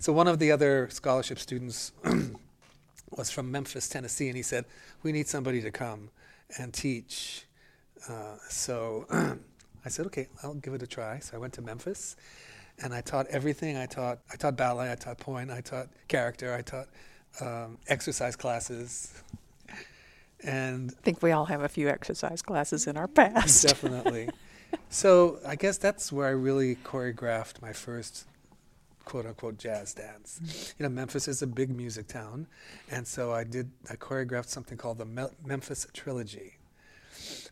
so 0.02 0.12
one 0.12 0.26
of 0.26 0.40
the 0.40 0.50
other 0.50 0.88
scholarship 0.90 1.38
students 1.38 1.92
was 3.16 3.30
from 3.30 3.52
Memphis, 3.52 3.88
Tennessee, 3.88 4.26
and 4.26 4.36
he 4.36 4.42
said, 4.42 4.64
we 5.04 5.12
need 5.12 5.28
somebody 5.28 5.62
to 5.62 5.70
come 5.70 6.10
and 6.58 6.74
teach. 6.74 7.46
Uh, 8.08 8.34
so 8.48 9.06
I 9.84 9.88
said, 9.88 10.06
okay, 10.06 10.26
I'll 10.42 10.54
give 10.54 10.74
it 10.74 10.82
a 10.82 10.88
try. 10.88 11.20
So 11.20 11.36
I 11.36 11.38
went 11.38 11.52
to 11.52 11.62
Memphis, 11.62 12.16
and 12.82 12.92
I 12.92 13.00
taught 13.00 13.28
everything. 13.28 13.76
I 13.76 13.86
taught 13.86 14.18
I 14.32 14.34
taught 14.34 14.56
ballet. 14.56 14.90
I 14.90 14.96
taught 14.96 15.18
pointe, 15.18 15.52
I 15.52 15.60
taught 15.60 15.86
character. 16.08 16.52
I 16.52 16.62
taught 16.62 16.88
um, 17.40 17.78
exercise 17.86 18.34
classes. 18.34 19.22
And 20.42 20.90
I 20.98 21.02
think 21.02 21.22
we 21.22 21.30
all 21.30 21.44
have 21.44 21.62
a 21.62 21.68
few 21.68 21.88
exercise 21.88 22.42
classes 22.42 22.88
in 22.88 22.96
our 22.96 23.06
past. 23.06 23.68
Definitely. 23.68 24.30
so 24.88 25.38
I 25.46 25.54
guess 25.54 25.78
that's 25.78 26.10
where 26.10 26.26
I 26.26 26.32
really 26.32 26.74
choreographed 26.74 27.62
my 27.62 27.72
first 27.72 28.26
quote 29.04 29.26
unquote 29.26 29.58
jazz 29.58 29.94
dance. 29.94 30.74
You 30.78 30.84
know, 30.84 30.88
Memphis 30.88 31.28
is 31.28 31.42
a 31.42 31.46
big 31.46 31.70
music 31.74 32.08
town, 32.08 32.46
and 32.90 33.06
so 33.06 33.32
I 33.32 33.44
did 33.44 33.70
I 33.90 33.96
choreographed 33.96 34.48
something 34.48 34.78
called 34.78 34.98
the 34.98 35.04
Mel- 35.04 35.34
Memphis 35.44 35.86
Trilogy. 35.92 36.54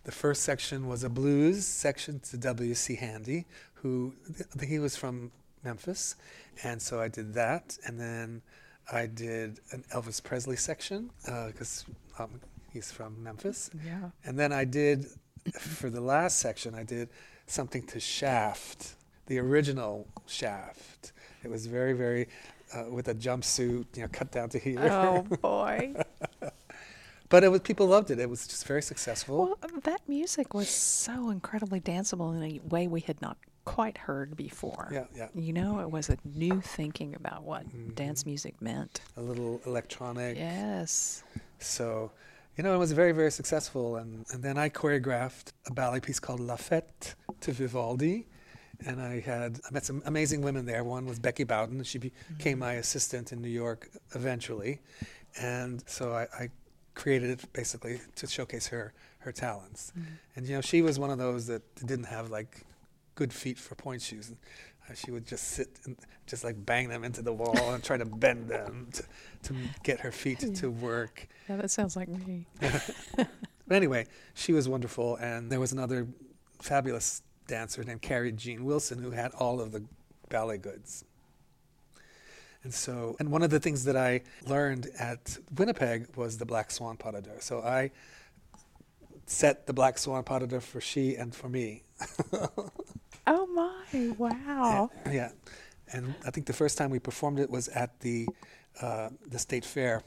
The 0.05 0.13
first 0.13 0.43
section 0.43 0.89
was 0.89 1.05
a 1.05 1.09
blues 1.11 1.67
section 1.67 2.21
to 2.31 2.37
W.C. 2.39 2.97
Handy, 2.97 3.45
who 3.75 4.15
th- 4.37 4.69
he 4.69 4.79
was 4.79 4.97
from 4.97 5.31
Memphis, 5.63 6.17
and 6.65 6.81
so 6.81 7.01
I 7.01 7.09
did 7.09 7.35
that, 7.35 7.77
and 7.87 8.01
then 8.01 8.43
I 8.91 9.07
did 9.07 9.61
an 9.73 9.85
Elvis 9.95 10.23
Presley 10.23 10.57
section 10.57 11.11
because 11.25 11.85
um, 12.19 12.41
he's 12.73 12.91
from 12.91 13.23
Memphis. 13.23 13.71
yeah. 13.85 14.11
And 14.25 14.39
then 14.39 14.53
I 14.53 14.65
did, 14.65 15.07
for 15.59 15.91
the 15.91 16.01
last 16.01 16.39
section, 16.39 16.75
I 16.75 16.83
did 16.83 17.11
something 17.47 17.83
to 17.89 18.01
Shaft, 18.01 18.95
the 19.27 19.39
original 19.39 20.09
Shaft. 20.27 21.13
It 21.45 21.51
was 21.51 21.67
very, 21.67 21.93
very, 21.93 22.29
uh, 22.75 22.85
with 22.91 23.09
a 23.09 23.15
jumpsuit, 23.15 23.87
you 23.97 24.03
know, 24.03 24.09
cut 24.13 24.31
down 24.31 24.49
to 24.51 24.59
here. 24.59 24.81
Oh 24.81 25.23
boy. 25.43 25.95
But 27.29 27.45
it 27.45 27.49
was 27.49 27.61
people 27.61 27.87
loved 27.87 28.11
it. 28.11 28.19
It 28.19 28.29
was 28.29 28.47
just 28.49 28.67
very 28.67 28.83
successful. 28.83 29.57
well, 29.63 29.81
that 29.85 30.01
music 30.09 30.53
was 30.53 30.69
so 30.69 31.31
incredibly 31.31 31.81
danceable 31.81 32.35
in 32.37 32.43
a 32.43 32.61
way 32.69 32.89
we 32.89 33.01
had 33.01 33.23
not 33.23 33.37
quite 33.65 33.97
heard 33.99 34.37
before. 34.37 34.89
yeah, 34.93 35.05
yeah. 35.15 35.29
You 35.35 35.53
know, 35.53 35.79
it 35.79 35.91
was 35.91 36.09
a 36.11 36.17
new 36.25 36.61
thinking 36.61 37.15
about 37.15 37.45
what 37.45 37.69
Mm-hmm. 37.69 37.91
dance 37.95 38.27
music 38.27 38.61
meant. 38.61 39.01
A 39.17 39.23
little 39.23 39.61
electronic. 39.65 40.37
Yes. 40.39 41.23
So, 41.61 42.11
you 42.57 42.65
know, 42.65 42.75
it 42.75 42.79
was 42.79 42.91
very, 42.91 43.13
very 43.13 43.31
successful. 43.31 43.97
And, 43.97 44.25
and 44.33 44.43
then 44.43 44.59
I 44.59 44.69
choreographed 44.69 45.53
a 45.69 45.73
ballet 45.73 46.01
piece 46.01 46.19
called 46.19 46.41
La 46.41 46.57
Fête 46.57 47.15
to 47.43 47.53
Vivaldi. 47.53 48.27
And 48.87 49.01
I 49.01 49.21
had, 49.21 49.61
I 49.69 49.73
met 49.73 49.85
some 49.85 50.03
amazing 50.07 50.43
women 50.43 50.67
there. 50.67 50.85
One 50.85 51.07
was 51.07 51.19
Becky 51.19 51.45
Bowden. 51.45 51.83
She 51.85 51.99
became 51.99 52.59
my 52.59 52.75
assistant 52.75 53.33
in 53.33 53.41
New 53.41 53.49
York 53.49 53.89
eventually. 54.15 54.81
And 55.39 55.83
so 55.87 56.13
I, 56.13 56.23
I 56.39 56.49
created 56.95 57.31
it 57.31 57.53
basically 57.53 58.01
to 58.17 58.27
showcase 58.27 58.67
her, 58.69 58.93
her 59.19 59.33
talents. 59.33 59.93
And, 60.37 60.47
you 60.47 60.55
know, 60.55 60.61
she 60.61 60.83
was 60.83 60.99
one 60.99 61.11
of 61.11 61.19
those 61.19 61.47
that 61.47 61.63
didn't 61.87 62.07
have 62.07 62.31
like 62.31 62.63
good 63.15 63.33
feet 63.33 63.59
for 63.59 63.75
pointe 63.75 64.03
shoes. 64.03 64.29
And 64.29 64.39
uh, 64.89 64.95
she 64.95 65.11
would 65.11 65.27
just 65.27 65.49
sit 65.49 65.69
and 65.85 65.97
just 66.27 66.43
like 66.43 66.65
bang 66.65 66.89
them 66.89 67.05
into 67.05 67.23
the 67.23 67.33
wall 67.33 67.75
and 67.75 67.83
try 67.85 67.97
to 67.97 68.05
bend 68.05 68.49
them 68.49 68.89
to, 68.93 69.03
to 69.45 69.55
get 69.83 70.01
her 70.01 70.11
feet 70.13 70.41
to, 70.41 70.53
to 70.53 70.71
work. 70.89 71.29
Yeah, 71.49 71.57
that 71.57 71.71
sounds 71.71 71.97
like 71.97 72.09
me. 72.09 72.47
But 73.71 73.77
anyway, 73.77 74.07
she 74.35 74.53
was 74.53 74.69
wonderful, 74.69 75.15
and 75.15 75.49
there 75.49 75.61
was 75.61 75.71
another 75.71 76.09
fabulous 76.61 77.23
dancer 77.51 77.85
named 77.85 78.01
Carrie 78.01 78.33
Jean 78.33 78.65
Wilson 78.65 79.03
who 79.03 79.11
had 79.11 79.33
all 79.33 79.61
of 79.61 79.73
the 79.73 79.83
ballet 80.29 80.57
goods. 80.59 81.05
And 82.63 82.73
so, 82.73 83.17
and 83.19 83.31
one 83.31 83.43
of 83.43 83.51
the 83.51 83.61
things 83.61 83.85
that 83.85 83.97
I 83.97 84.23
learned 84.47 84.89
at 84.99 85.39
Winnipeg 85.57 86.17
was 86.17 86.39
the 86.39 86.45
Black 86.45 86.71
Swan 86.71 86.97
Pas 86.97 87.13
de 87.13 87.23
Deux. 87.23 87.41
So 87.41 87.61
I 87.61 87.91
set 89.27 89.67
the 89.67 89.73
Black 89.73 89.97
Swan 89.99 90.23
Pas 90.25 90.41
de 90.41 90.47
Deux 90.47 90.61
for 90.61 90.81
she 90.81 91.17
and 91.17 91.35
for 91.35 91.49
me. 91.49 91.83
Oh 93.27 93.47
my! 93.47 94.15
Wow. 94.19 94.91
And- 95.05 95.15
yeah. 95.15 95.31
And 95.93 96.15
I 96.27 96.31
think 96.31 96.47
the 96.47 96.53
first 96.53 96.77
time 96.79 96.91
we 96.91 96.99
performed 96.99 97.39
it 97.39 97.49
was 97.51 97.69
at 97.69 98.01
the 98.01 98.27
uh, 98.81 99.11
the 99.29 99.39
state 99.39 99.65
fair. 99.65 100.03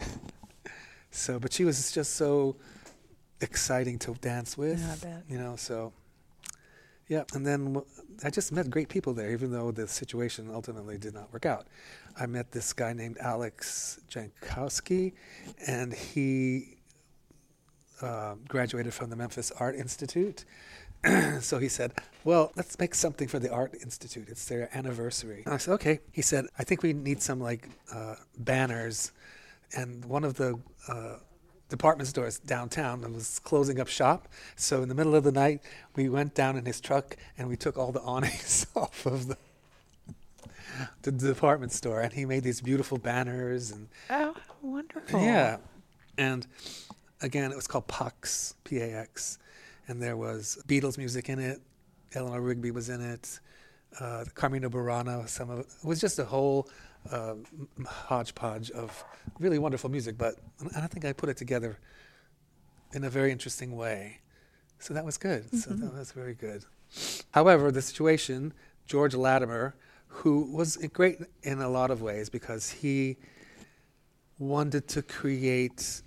so, 1.10 1.38
but 1.38 1.52
she 1.52 1.64
was 1.64 1.92
just 1.92 2.14
so 2.14 2.56
exciting 3.40 3.98
to 4.00 4.14
dance 4.14 4.56
with. 4.56 4.78
Yeah, 4.80 4.92
I 4.92 4.96
bet. 4.96 5.24
You 5.28 5.38
know, 5.38 5.56
so 5.56 5.92
yeah. 7.08 7.24
And 7.34 7.46
then 7.46 7.82
I 8.22 8.30
just 8.30 8.52
met 8.52 8.70
great 8.70 8.88
people 8.88 9.12
there, 9.12 9.30
even 9.32 9.50
though 9.52 9.70
the 9.70 9.86
situation 9.86 10.50
ultimately 10.52 10.98
did 10.98 11.14
not 11.14 11.32
work 11.32 11.46
out. 11.46 11.66
I 12.18 12.26
met 12.26 12.52
this 12.52 12.72
guy 12.72 12.92
named 12.92 13.18
Alex 13.18 14.00
Jankowski, 14.10 15.12
and 15.66 15.92
he 15.92 16.78
uh, 18.00 18.36
graduated 18.48 18.94
from 18.94 19.10
the 19.10 19.16
Memphis 19.16 19.52
Art 19.58 19.76
Institute. 19.76 20.44
so 21.40 21.58
he 21.58 21.68
said, 21.68 21.92
Well, 22.24 22.52
let's 22.56 22.78
make 22.78 22.94
something 22.94 23.28
for 23.28 23.38
the 23.38 23.50
Art 23.50 23.74
Institute. 23.82 24.28
It's 24.28 24.46
their 24.46 24.74
anniversary. 24.76 25.42
And 25.44 25.54
I 25.54 25.58
said, 25.58 25.72
Okay. 25.74 26.00
He 26.12 26.22
said, 26.22 26.46
I 26.58 26.64
think 26.64 26.82
we 26.82 26.92
need 26.92 27.20
some 27.20 27.40
like 27.40 27.68
uh, 27.92 28.16
banners. 28.38 29.12
And 29.76 30.04
one 30.04 30.24
of 30.24 30.34
the 30.34 30.58
uh, 30.88 31.16
department 31.76 32.08
stores 32.08 32.38
downtown 32.38 33.00
that 33.02 33.12
was 33.12 33.38
closing 33.40 33.80
up 33.80 33.88
shop. 33.88 34.28
So 34.56 34.82
in 34.82 34.88
the 34.88 34.94
middle 34.94 35.14
of 35.14 35.24
the 35.24 35.32
night, 35.32 35.60
we 35.96 36.08
went 36.08 36.34
down 36.34 36.56
in 36.56 36.64
his 36.64 36.80
truck 36.80 37.16
and 37.38 37.48
we 37.48 37.56
took 37.56 37.76
all 37.76 37.92
the 37.92 38.00
awnings 38.12 38.66
off 38.74 39.06
of 39.06 39.28
the, 39.28 39.36
the 41.02 41.12
department 41.12 41.72
store. 41.72 42.00
And 42.00 42.12
he 42.12 42.24
made 42.24 42.42
these 42.44 42.60
beautiful 42.60 42.98
banners 42.98 43.70
and 43.70 43.88
Oh, 44.10 44.34
wonderful. 44.62 45.20
yeah. 45.20 45.58
And 46.18 46.46
again, 47.22 47.50
it 47.52 47.56
was 47.56 47.66
called 47.66 47.86
Pax, 47.88 48.54
P 48.64 48.78
A 48.78 48.96
X. 48.98 49.38
And 49.88 50.00
there 50.00 50.16
was 50.16 50.58
Beatles 50.66 50.96
music 50.96 51.28
in 51.28 51.38
it. 51.38 51.60
Eleanor 52.14 52.40
Rigby 52.40 52.70
was 52.70 52.88
in 52.88 53.00
it. 53.00 53.40
Uh, 54.00 54.24
Carmina 54.34 54.70
Burana, 54.70 55.28
some 55.28 55.50
of 55.50 55.58
it. 55.60 55.66
It 55.82 55.86
was 55.86 56.00
just 56.00 56.18
a 56.18 56.24
whole 56.24 56.68
uh, 57.10 57.34
hodgepodge 57.86 58.70
of 58.70 59.04
really 59.38 59.58
wonderful 59.58 59.90
music. 59.90 60.16
But 60.16 60.36
I 60.76 60.86
think 60.86 61.04
I 61.04 61.12
put 61.12 61.28
it 61.28 61.36
together 61.36 61.78
in 62.92 63.04
a 63.04 63.10
very 63.10 63.32
interesting 63.32 63.76
way. 63.76 64.20
So 64.78 64.94
that 64.94 65.04
was 65.04 65.18
good. 65.18 65.52
So 65.54 65.70
that 65.74 65.94
was 65.94 66.12
very 66.12 66.34
good. 66.34 66.64
However, 67.32 67.70
the 67.70 67.82
situation, 67.82 68.52
George 68.86 69.14
Latimer, 69.14 69.74
who 70.08 70.52
was 70.52 70.76
great 70.92 71.18
in 71.42 71.60
a 71.60 71.68
lot 71.68 71.90
of 71.90 72.02
ways 72.02 72.28
because 72.28 72.70
he 72.70 73.16
wanted 74.38 74.86
to 74.88 75.02
create 75.02 76.02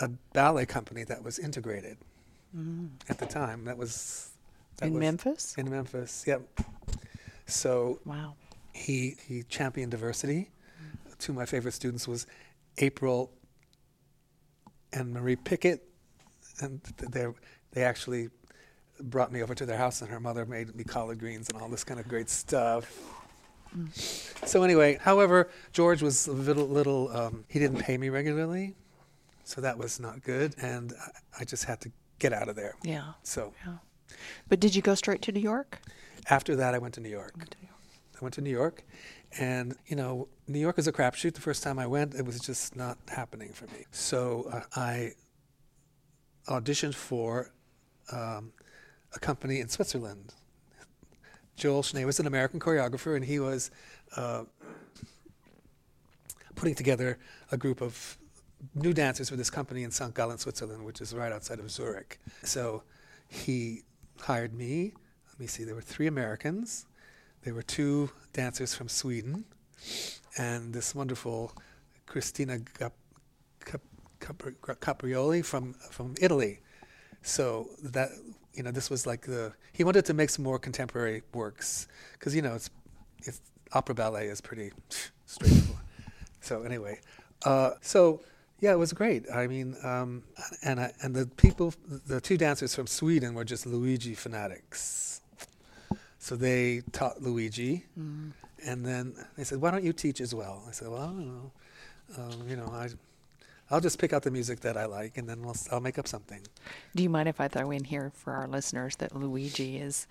a 0.00 0.08
ballet 0.32 0.66
company 0.66 1.04
that 1.04 1.22
was 1.22 1.38
integrated 1.38 1.98
at 3.08 3.18
the 3.18 3.26
time. 3.26 3.64
That 3.64 3.76
was 3.76 4.30
that 4.78 4.86
In 4.86 4.94
was 4.94 5.00
Memphis? 5.00 5.54
In 5.58 5.70
Memphis, 5.70 6.24
yep. 6.26 6.42
So 7.46 8.00
Wow. 8.04 8.34
He 8.76 9.16
he 9.26 9.42
championed 9.44 9.90
diversity. 9.90 10.50
Two 11.18 11.32
of 11.32 11.36
my 11.36 11.46
favorite 11.46 11.72
students 11.72 12.06
was 12.06 12.26
April 12.78 13.32
and 14.92 15.12
Marie 15.12 15.36
Pickett, 15.36 15.82
and 16.60 16.80
they 17.10 17.26
they 17.72 17.82
actually 17.82 18.28
brought 19.00 19.32
me 19.32 19.42
over 19.42 19.54
to 19.54 19.66
their 19.66 19.78
house, 19.78 20.00
and 20.02 20.10
her 20.10 20.20
mother 20.20 20.44
made 20.46 20.74
me 20.74 20.84
collard 20.84 21.18
greens 21.18 21.48
and 21.50 21.60
all 21.60 21.68
this 21.68 21.84
kind 21.84 21.98
of 22.00 22.06
great 22.08 22.28
stuff. 22.28 22.86
So 24.46 24.62
anyway, 24.62 24.98
however, 25.00 25.50
George 25.72 26.02
was 26.02 26.26
a 26.28 26.32
little 26.32 26.66
little. 26.68 27.08
Um, 27.16 27.44
he 27.48 27.58
didn't 27.58 27.78
pay 27.78 27.98
me 27.98 28.08
regularly, 28.08 28.74
So 29.44 29.60
that 29.60 29.76
was 29.78 30.00
not 30.00 30.22
good. 30.22 30.54
And 30.58 30.92
I- 31.00 31.40
I 31.40 31.44
just 31.44 31.64
had 31.64 31.80
to 31.82 31.90
get 32.18 32.32
out 32.32 32.48
of 32.48 32.56
there. 32.56 32.74
Yeah. 32.82 33.12
So 33.22 33.52
Yeah. 33.66 33.78
But 34.48 34.60
did 34.60 34.74
you 34.74 34.82
go 34.82 34.94
straight 34.94 35.22
to 35.22 35.32
New 35.32 35.40
York? 35.40 35.80
after 36.28 36.56
that, 36.56 36.74
I 36.74 36.78
went 36.78 36.94
to 36.94 37.00
New 37.00 37.10
York. 37.10 37.34
I 38.16 38.24
went 38.24 38.34
to 38.34 38.40
New 38.40 38.50
York, 38.50 38.84
and 39.38 39.76
you 39.86 39.96
know, 39.96 40.28
New 40.48 40.58
York 40.58 40.78
is 40.78 40.86
a 40.86 40.92
crapshoot. 40.92 41.34
The 41.34 41.40
first 41.40 41.62
time 41.62 41.78
I 41.78 41.86
went, 41.86 42.14
it 42.14 42.24
was 42.24 42.40
just 42.40 42.76
not 42.76 42.98
happening 43.08 43.52
for 43.52 43.66
me. 43.66 43.84
So 43.90 44.48
uh, 44.52 44.62
I 44.74 45.12
auditioned 46.48 46.94
for 46.94 47.52
um, 48.12 48.52
a 49.14 49.18
company 49.18 49.60
in 49.60 49.68
Switzerland. 49.68 50.32
Joel 51.56 51.82
Schnee 51.82 52.04
was 52.04 52.20
an 52.20 52.26
American 52.26 52.60
choreographer, 52.60 53.16
and 53.16 53.24
he 53.24 53.38
was 53.38 53.70
uh, 54.16 54.44
putting 56.54 56.74
together 56.74 57.18
a 57.50 57.56
group 57.56 57.80
of 57.80 58.18
new 58.74 58.92
dancers 58.92 59.30
for 59.30 59.36
this 59.36 59.50
company 59.50 59.82
in 59.82 59.90
St. 59.90 60.14
Gallen, 60.14 60.38
Switzerland, 60.38 60.84
which 60.84 61.00
is 61.00 61.14
right 61.14 61.32
outside 61.32 61.58
of 61.58 61.70
Zurich. 61.70 62.18
So 62.42 62.82
he 63.28 63.82
hired 64.20 64.54
me. 64.54 64.92
Let 65.28 65.40
me 65.40 65.46
see, 65.46 65.64
there 65.64 65.74
were 65.74 65.80
three 65.80 66.06
Americans. 66.06 66.86
There 67.46 67.54
were 67.54 67.62
two 67.62 68.10
dancers 68.32 68.74
from 68.74 68.88
Sweden, 68.88 69.44
and 70.36 70.74
this 70.74 70.96
wonderful 70.96 71.52
Christina 72.04 72.58
Caprioli 74.18 75.44
from 75.44 75.74
from 75.74 76.16
Italy. 76.20 76.58
So 77.22 77.68
that 77.84 78.08
you 78.52 78.64
know, 78.64 78.72
this 78.72 78.90
was 78.90 79.06
like 79.06 79.26
the 79.26 79.52
he 79.72 79.84
wanted 79.84 80.06
to 80.06 80.12
make 80.12 80.30
some 80.30 80.44
more 80.44 80.58
contemporary 80.58 81.22
works 81.34 81.86
because 82.14 82.34
you 82.34 82.42
know 82.42 82.56
it's 82.56 82.68
it's 83.22 83.40
opera 83.72 83.94
ballet 83.94 84.26
is 84.26 84.40
pretty 84.40 84.72
straightforward. 85.26 85.84
so 86.40 86.64
anyway, 86.64 86.98
uh, 87.44 87.74
so 87.80 88.22
yeah, 88.58 88.72
it 88.72 88.78
was 88.78 88.92
great. 88.92 89.24
I 89.32 89.46
mean, 89.46 89.76
um, 89.84 90.24
and 90.64 90.80
I, 90.80 90.92
and 91.00 91.14
the 91.14 91.26
people, 91.26 91.74
the 92.08 92.20
two 92.20 92.38
dancers 92.38 92.74
from 92.74 92.88
Sweden 92.88 93.34
were 93.34 93.44
just 93.44 93.66
Luigi 93.66 94.14
fanatics. 94.14 95.20
So 96.26 96.34
they 96.34 96.82
taught 96.90 97.22
Luigi, 97.22 97.86
Mm. 97.96 98.32
and 98.64 98.84
then 98.84 99.14
they 99.36 99.44
said, 99.44 99.60
"Why 99.60 99.70
don't 99.70 99.84
you 99.84 99.92
teach 99.92 100.20
as 100.20 100.34
well?" 100.34 100.64
I 100.66 100.72
said, 100.72 100.88
"Well, 100.88 101.00
I 101.00 101.06
don't 101.06 101.28
know. 101.28 101.52
Um, 102.18 102.48
you 102.48 102.56
know, 102.56 102.66
I, 102.66 102.88
I'll 103.70 103.80
just 103.80 104.00
pick 104.00 104.12
out 104.12 104.24
the 104.24 104.32
music 104.32 104.58
that 104.66 104.76
I 104.76 104.86
like, 104.86 105.16
and 105.18 105.28
then 105.28 105.40
we'll, 105.42 105.54
I'll 105.70 105.78
make 105.78 106.00
up 106.00 106.08
something." 106.08 106.40
Do 106.96 107.04
you 107.04 107.08
mind 107.10 107.28
if 107.28 107.40
I 107.40 107.46
throw 107.46 107.70
in 107.70 107.84
here 107.84 108.10
for 108.12 108.32
our 108.32 108.48
listeners 108.48 108.96
that 108.96 109.14
Luigi 109.14 109.76
is 109.76 110.08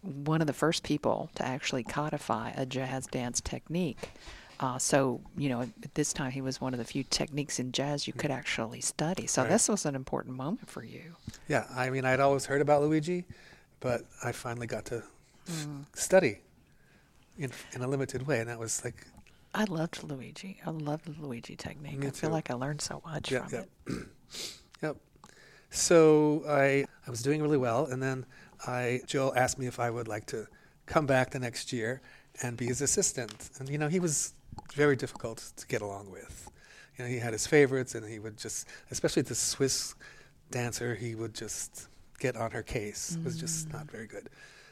one 0.00 0.40
of 0.40 0.46
the 0.46 0.54
first 0.54 0.84
people 0.84 1.28
to 1.34 1.44
actually 1.44 1.84
codify 1.84 2.52
a 2.56 2.64
jazz 2.64 3.06
dance 3.06 3.38
technique? 3.42 4.12
Uh, 4.60 4.78
so, 4.78 5.20
you 5.36 5.50
know, 5.50 5.60
at 5.60 5.94
this 5.94 6.14
time 6.14 6.30
he 6.30 6.40
was 6.40 6.62
one 6.62 6.72
of 6.72 6.78
the 6.78 6.84
few 6.86 7.04
techniques 7.04 7.58
in 7.58 7.72
jazz 7.72 8.06
you 8.06 8.14
could 8.14 8.30
actually 8.30 8.80
study. 8.80 9.26
So, 9.26 9.42
Right. 9.42 9.50
this 9.50 9.68
was 9.68 9.84
an 9.84 9.94
important 9.94 10.34
moment 10.34 10.70
for 10.70 10.82
you. 10.82 11.14
Yeah, 11.46 11.66
I 11.70 11.90
mean, 11.90 12.06
I'd 12.06 12.20
always 12.20 12.46
heard 12.46 12.62
about 12.62 12.80
Luigi, 12.80 13.26
but 13.80 14.06
I 14.24 14.32
finally 14.32 14.66
got 14.66 14.86
to 14.86 15.02
study 15.94 16.38
in 17.38 17.50
in 17.72 17.82
a 17.82 17.88
limited 17.88 18.26
way, 18.26 18.40
and 18.40 18.48
that 18.48 18.58
was 18.58 18.84
like, 18.84 19.06
I 19.54 19.64
loved 19.64 20.02
Luigi. 20.02 20.60
I 20.64 20.70
loved 20.70 21.06
the 21.06 21.20
Luigi 21.20 21.56
technique. 21.56 22.04
I 22.04 22.10
feel 22.10 22.30
like 22.30 22.50
I 22.50 22.54
learned 22.54 22.80
so 22.80 23.02
much 23.04 23.30
yeah, 23.30 23.46
from 23.46 23.54
yeah, 23.54 23.94
it. 23.94 24.06
yep. 24.82 24.96
So 25.70 26.44
I 26.48 26.84
I 27.06 27.10
was 27.10 27.22
doing 27.22 27.42
really 27.42 27.58
well, 27.58 27.86
and 27.86 28.02
then 28.02 28.26
I 28.66 29.00
Joel 29.06 29.32
asked 29.36 29.58
me 29.58 29.66
if 29.66 29.80
I 29.80 29.90
would 29.90 30.08
like 30.08 30.26
to 30.26 30.46
come 30.86 31.06
back 31.06 31.30
the 31.30 31.38
next 31.38 31.72
year 31.72 32.00
and 32.42 32.56
be 32.56 32.66
his 32.66 32.80
assistant, 32.80 33.50
and 33.58 33.68
you 33.68 33.78
know 33.78 33.88
he 33.88 34.00
was 34.00 34.34
very 34.74 34.96
difficult 34.96 35.52
to 35.56 35.66
get 35.66 35.82
along 35.82 36.10
with. 36.10 36.50
You 36.96 37.04
know, 37.04 37.10
he 37.10 37.18
had 37.18 37.32
his 37.32 37.46
favorites, 37.46 37.94
and 37.94 38.08
he 38.08 38.18
would 38.18 38.36
just, 38.36 38.66
especially 38.90 39.22
the 39.22 39.34
Swiss 39.34 39.94
dancer, 40.50 40.94
he 40.94 41.14
would 41.14 41.34
just 41.34 41.88
get 42.18 42.36
on 42.36 42.50
her 42.50 42.62
case. 42.62 43.16
It 43.16 43.24
was 43.24 43.38
just 43.38 43.68
mm. 43.68 43.74
not 43.74 43.90
very 43.90 44.06
good. 44.06 44.28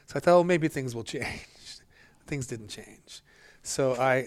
So 0.07 0.17
I 0.17 0.21
thought, 0.21 0.35
well, 0.35 0.45
maybe 0.45 0.69
things 0.69 0.95
will 0.95 1.05
change. 1.15 1.47
things 2.27 2.47
didn't 2.47 2.69
change. 2.69 3.23
So 3.63 3.95
I, 3.97 4.27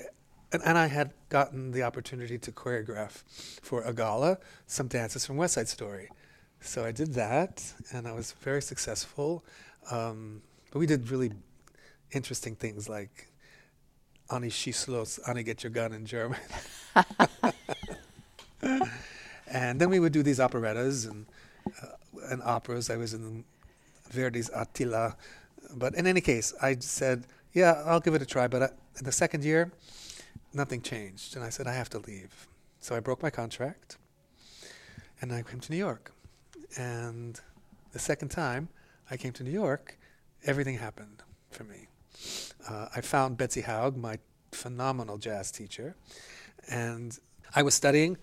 and, 0.51 0.61
and 0.65 0.77
I 0.77 0.87
had 0.87 1.13
gotten 1.29 1.71
the 1.71 1.83
opportunity 1.83 2.37
to 2.37 2.51
choreograph 2.51 3.23
for 3.61 3.83
a 3.83 3.93
gala 3.93 4.37
some 4.67 4.87
dances 4.87 5.25
from 5.25 5.37
West 5.37 5.53
Side 5.55 5.67
Story. 5.67 6.09
So 6.61 6.83
I 6.83 6.91
did 6.91 7.13
that, 7.13 7.63
and 7.93 8.05
I 8.07 8.11
was 8.11 8.33
very 8.33 8.61
successful. 8.61 9.45
Um, 9.91 10.41
but 10.71 10.79
we 10.79 10.85
did 10.85 11.09
really 11.09 11.31
interesting 12.11 12.55
things 12.55 12.89
like 12.89 13.27
Ani 14.31 14.49
Schislos, 14.49 15.19
Annie 15.27 15.43
Get 15.43 15.63
Your 15.63 15.71
Gun 15.71 15.93
in 15.93 16.05
German. 16.05 16.39
and 19.47 19.79
then 19.79 19.89
we 19.89 19.99
would 19.99 20.11
do 20.11 20.21
these 20.21 20.39
operettas 20.39 21.05
and, 21.05 21.25
uh, 21.81 21.87
and 22.29 22.41
operas. 22.43 22.89
I 22.89 22.97
was 22.97 23.13
in 23.13 23.45
Verdi's 24.11 24.49
Attila. 24.53 25.15
But 25.75 25.95
in 25.95 26.07
any 26.07 26.21
case, 26.21 26.53
I 26.61 26.75
said, 26.79 27.25
yeah, 27.53 27.83
I'll 27.85 27.99
give 27.99 28.15
it 28.15 28.21
a 28.21 28.25
try. 28.25 28.47
But 28.47 28.63
I, 28.63 28.69
in 28.97 29.05
the 29.05 29.11
second 29.11 29.43
year, 29.43 29.71
nothing 30.53 30.81
changed. 30.81 31.35
And 31.35 31.43
I 31.43 31.49
said, 31.49 31.67
I 31.67 31.73
have 31.73 31.89
to 31.91 31.99
leave. 31.99 32.47
So 32.79 32.95
I 32.95 32.99
broke 32.99 33.21
my 33.21 33.29
contract 33.29 33.97
and 35.21 35.33
I 35.33 35.41
came 35.41 35.59
to 35.59 35.71
New 35.71 35.77
York. 35.77 36.11
And 36.77 37.39
the 37.91 37.99
second 37.99 38.29
time 38.29 38.69
I 39.11 39.17
came 39.17 39.33
to 39.33 39.43
New 39.43 39.51
York, 39.51 39.97
everything 40.45 40.77
happened 40.77 41.23
for 41.51 41.63
me. 41.63 41.87
Uh, 42.67 42.87
I 42.95 43.01
found 43.01 43.37
Betsy 43.37 43.61
Haug, 43.61 43.97
my 43.97 44.19
phenomenal 44.51 45.17
jazz 45.17 45.51
teacher, 45.51 45.95
and 46.69 47.17
I 47.55 47.63
was 47.63 47.73
studying 47.73 48.17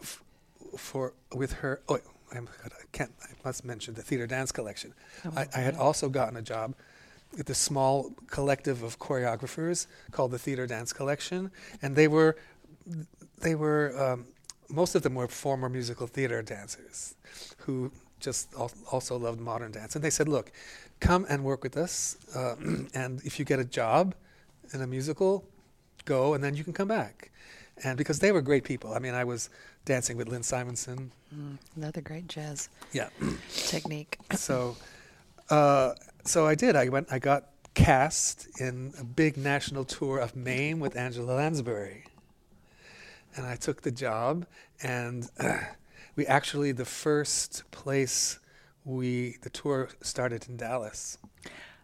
f- 0.00 0.22
for 0.76 1.14
with 1.34 1.54
her. 1.54 1.80
Oh, 1.88 1.98
I'm, 2.36 2.48
I 2.64 2.68
can't. 2.92 3.12
I 3.22 3.32
must 3.44 3.64
mention 3.64 3.94
the 3.94 4.02
theater 4.02 4.26
dance 4.26 4.52
collection. 4.52 4.94
Oh, 5.24 5.32
I, 5.36 5.46
I 5.54 5.60
had 5.60 5.76
also 5.76 6.08
gotten 6.08 6.36
a 6.36 6.42
job 6.42 6.74
with 7.36 7.50
a 7.50 7.54
small 7.54 8.12
collective 8.28 8.82
of 8.82 8.98
choreographers 8.98 9.86
called 10.10 10.30
the 10.30 10.38
Theater 10.38 10.66
Dance 10.66 10.92
Collection, 10.92 11.50
and 11.82 11.96
they 11.96 12.08
were 12.08 12.36
they 13.40 13.54
were 13.54 13.94
um, 14.00 14.26
most 14.68 14.94
of 14.94 15.02
them 15.02 15.14
were 15.14 15.28
former 15.28 15.68
musical 15.68 16.06
theater 16.06 16.42
dancers 16.42 17.14
who 17.58 17.90
just 18.20 18.52
al- 18.54 18.72
also 18.90 19.16
loved 19.18 19.40
modern 19.40 19.72
dance. 19.72 19.94
And 19.94 20.04
they 20.04 20.10
said, 20.10 20.28
"Look, 20.28 20.52
come 21.00 21.26
and 21.28 21.44
work 21.44 21.62
with 21.62 21.76
us, 21.76 22.16
uh, 22.34 22.56
and 22.94 23.20
if 23.24 23.38
you 23.38 23.44
get 23.44 23.58
a 23.58 23.64
job 23.64 24.14
in 24.72 24.80
a 24.80 24.86
musical, 24.86 25.44
go, 26.04 26.34
and 26.34 26.42
then 26.42 26.54
you 26.54 26.64
can 26.64 26.72
come 26.72 26.88
back." 26.88 27.30
And 27.82 27.98
because 27.98 28.20
they 28.20 28.30
were 28.32 28.40
great 28.40 28.64
people, 28.64 28.94
I 28.94 28.98
mean, 29.00 29.14
I 29.14 29.24
was 29.24 29.50
dancing 29.84 30.16
with 30.16 30.28
Lynn 30.28 30.42
Simonson. 30.44 31.10
Mm, 31.34 31.58
another 31.76 32.00
great 32.00 32.28
jazz 32.28 32.68
Yeah. 32.92 33.08
technique. 33.52 34.18
so, 34.34 34.76
uh, 35.50 35.94
so 36.24 36.46
I 36.46 36.54
did. 36.54 36.76
I 36.76 36.88
went. 36.88 37.12
I 37.12 37.18
got 37.18 37.48
cast 37.74 38.46
in 38.60 38.94
a 38.98 39.04
big 39.04 39.36
national 39.36 39.84
tour 39.84 40.18
of 40.18 40.36
Mame 40.36 40.78
with 40.78 40.96
Angela 40.96 41.32
Lansbury, 41.34 42.04
and 43.36 43.44
I 43.46 43.56
took 43.56 43.82
the 43.82 43.90
job. 43.90 44.46
And 44.82 45.28
we 46.16 46.26
actually 46.26 46.72
the 46.72 46.84
first 46.84 47.64
place 47.72 48.38
we 48.84 49.36
the 49.42 49.50
tour 49.50 49.88
started 50.02 50.46
in 50.48 50.56
Dallas, 50.56 51.18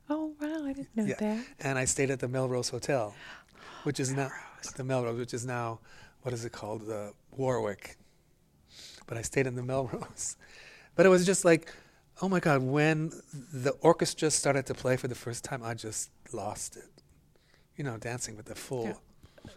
Oh, 0.08 0.32
wow. 0.40 0.64
I 0.66 0.72
didn't 0.72 0.96
know 0.96 1.04
Yeah. 1.04 1.14
that. 1.16 1.44
and 1.60 1.78
I 1.78 1.84
stayed 1.84 2.10
at 2.10 2.18
the 2.20 2.28
Melrose 2.28 2.68
Hotel, 2.70 3.14
which 3.84 4.00
is 4.00 4.12
now 4.12 4.30
the 4.76 4.84
Melrose, 4.84 5.18
which 5.18 5.34
is 5.34 5.46
now 5.46 5.80
what 6.22 6.32
is 6.34 6.44
it 6.44 6.52
called, 6.52 6.86
the 6.86 7.12
Warwick. 7.36 7.96
But 9.06 9.16
I 9.18 9.22
stayed 9.22 9.46
in 9.46 9.54
the 9.56 9.62
Melrose, 9.70 10.36
but 10.94 11.06
it 11.06 11.08
was 11.08 11.24
just 11.26 11.44
like, 11.44 11.72
oh 12.22 12.28
my 12.28 12.40
God! 12.40 12.62
When 12.62 13.12
the 13.52 13.70
orchestra 13.80 14.30
started 14.30 14.66
to 14.66 14.74
play 14.74 14.96
for 14.96 15.08
the 15.08 15.14
first 15.14 15.44
time, 15.44 15.62
I 15.64 15.74
just 15.74 16.10
lost 16.32 16.76
it. 16.76 16.84
You 17.76 17.84
know, 17.84 17.96
dancing 17.96 18.36
with 18.36 18.46
the 18.46 18.54
full 18.54 18.84
Yeah. 18.84 19.50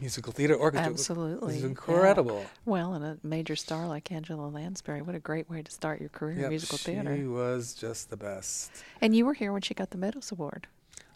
musical 0.00 0.32
theater 0.32 0.54
orchestra 0.54 0.92
Absolutely. 0.92 1.54
was 1.54 1.60
yeah. 1.62 1.66
incredible. 1.68 2.44
Well, 2.64 2.94
and 2.94 3.04
a 3.04 3.18
major 3.24 3.56
star 3.56 3.86
like 3.88 4.12
Angela 4.12 4.46
Lansbury, 4.46 5.02
what 5.02 5.16
a 5.16 5.18
great 5.18 5.50
way 5.50 5.62
to 5.62 5.70
start 5.70 5.98
your 6.00 6.10
career 6.10 6.34
in 6.36 6.40
Yep, 6.42 6.50
musical 6.50 6.78
she 6.78 6.92
theater. 6.92 7.28
was 7.28 7.74
just 7.74 8.08
the 8.08 8.16
best. 8.16 8.70
And 9.00 9.16
you 9.16 9.26
were 9.26 9.34
here 9.34 9.52
when 9.52 9.62
she 9.62 9.74
got 9.74 9.90
the 9.90 9.98
Meadows 9.98 10.30
Award. 10.30 10.68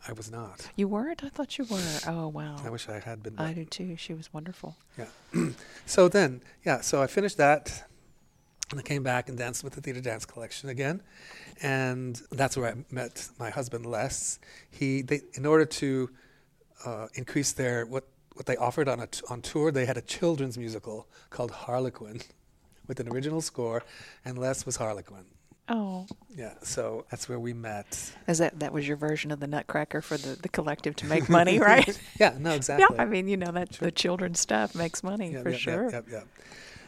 I 0.09 0.13
was 0.13 0.31
not. 0.31 0.69
You 0.77 0.89
weren't? 0.89 1.23
I 1.25 1.29
thought 1.29 1.59
you 1.59 1.65
were. 1.65 1.79
Oh, 2.07 2.29
wow. 2.29 2.57
I 2.65 2.71
wish 2.71 2.89
I 2.89 2.99
had 2.99 3.23
been. 3.23 3.39
I 3.39 3.53
do 3.53 3.65
too. 3.65 3.97
She 3.97 4.15
was 4.15 4.33
wonderful. 4.33 4.77
Yeah. 4.99 5.07
so 5.87 6.09
then, 6.09 6.43
yeah, 6.65 6.81
so 6.81 7.01
I 7.03 7.07
finished 7.07 7.37
that 7.37 7.85
and 8.73 8.81
I 8.81 8.83
came 8.83 9.03
back 9.03 9.29
and 9.29 9.39
danced 9.39 9.63
with 9.63 9.75
the 9.75 9.81
Theater 9.81 10.01
Dance 10.01 10.25
Collection 10.25 10.69
again. 10.69 11.03
And 11.63 12.21
that's 12.33 12.57
where 12.57 12.71
I 12.73 12.75
met 12.91 13.29
my 13.39 13.51
husband 13.51 13.87
Les. 13.87 14.39
He 14.71 15.03
they 15.03 15.21
in 15.35 15.47
order 15.47 15.65
to 15.65 16.11
uh, 16.85 17.07
increase 17.15 17.53
their 17.53 17.87
what 17.87 18.09
what 18.35 18.47
they 18.47 18.57
offered 18.57 18.89
on 18.89 18.99
a 19.01 19.07
t- 19.07 19.23
on 19.29 19.43
tour, 19.43 19.71
they 19.71 19.85
had 19.85 19.99
a 19.99 20.03
children's 20.03 20.57
musical 20.57 21.07
called 21.31 21.51
Harlequin 21.51 22.23
with 22.89 22.99
an 22.99 23.09
original 23.09 23.41
score 23.43 23.83
and 24.25 24.39
Les 24.39 24.67
was 24.67 24.77
Harlequin. 24.77 25.27
Oh, 25.69 26.07
Yeah, 26.35 26.55
so 26.63 27.07
that's 27.11 27.29
where 27.29 27.39
we 27.39 27.53
met. 27.53 28.13
is 28.27 28.39
that 28.39 28.59
that 28.61 28.73
was 28.73 28.87
your 28.87 28.97
version 28.97 29.31
of 29.31 29.41
the 29.41 29.47
Nutcracker 29.47 30.03
for 30.03 30.17
the, 30.17 30.37
the 30.37 30.49
collective 30.49 30.97
to 30.97 31.07
make 31.07 31.29
money, 31.29 31.59
right? 31.73 31.99
Yeah, 32.19 32.37
no, 32.39 32.55
exactly. 32.55 32.97
Yeah, 32.97 33.03
I 33.03 33.07
mean, 33.07 33.29
you 33.29 33.37
know 33.37 33.53
that 33.53 33.73
the 33.73 33.93
children's 33.93 34.41
stuff 34.41 34.75
makes 34.75 35.03
money 35.03 35.33
Yep, 35.33 35.43
for 35.43 35.51
yep, 35.51 35.59
sure. 35.59 35.85
Yep, 35.85 35.93
yep, 35.93 36.05
yep. 36.11 36.27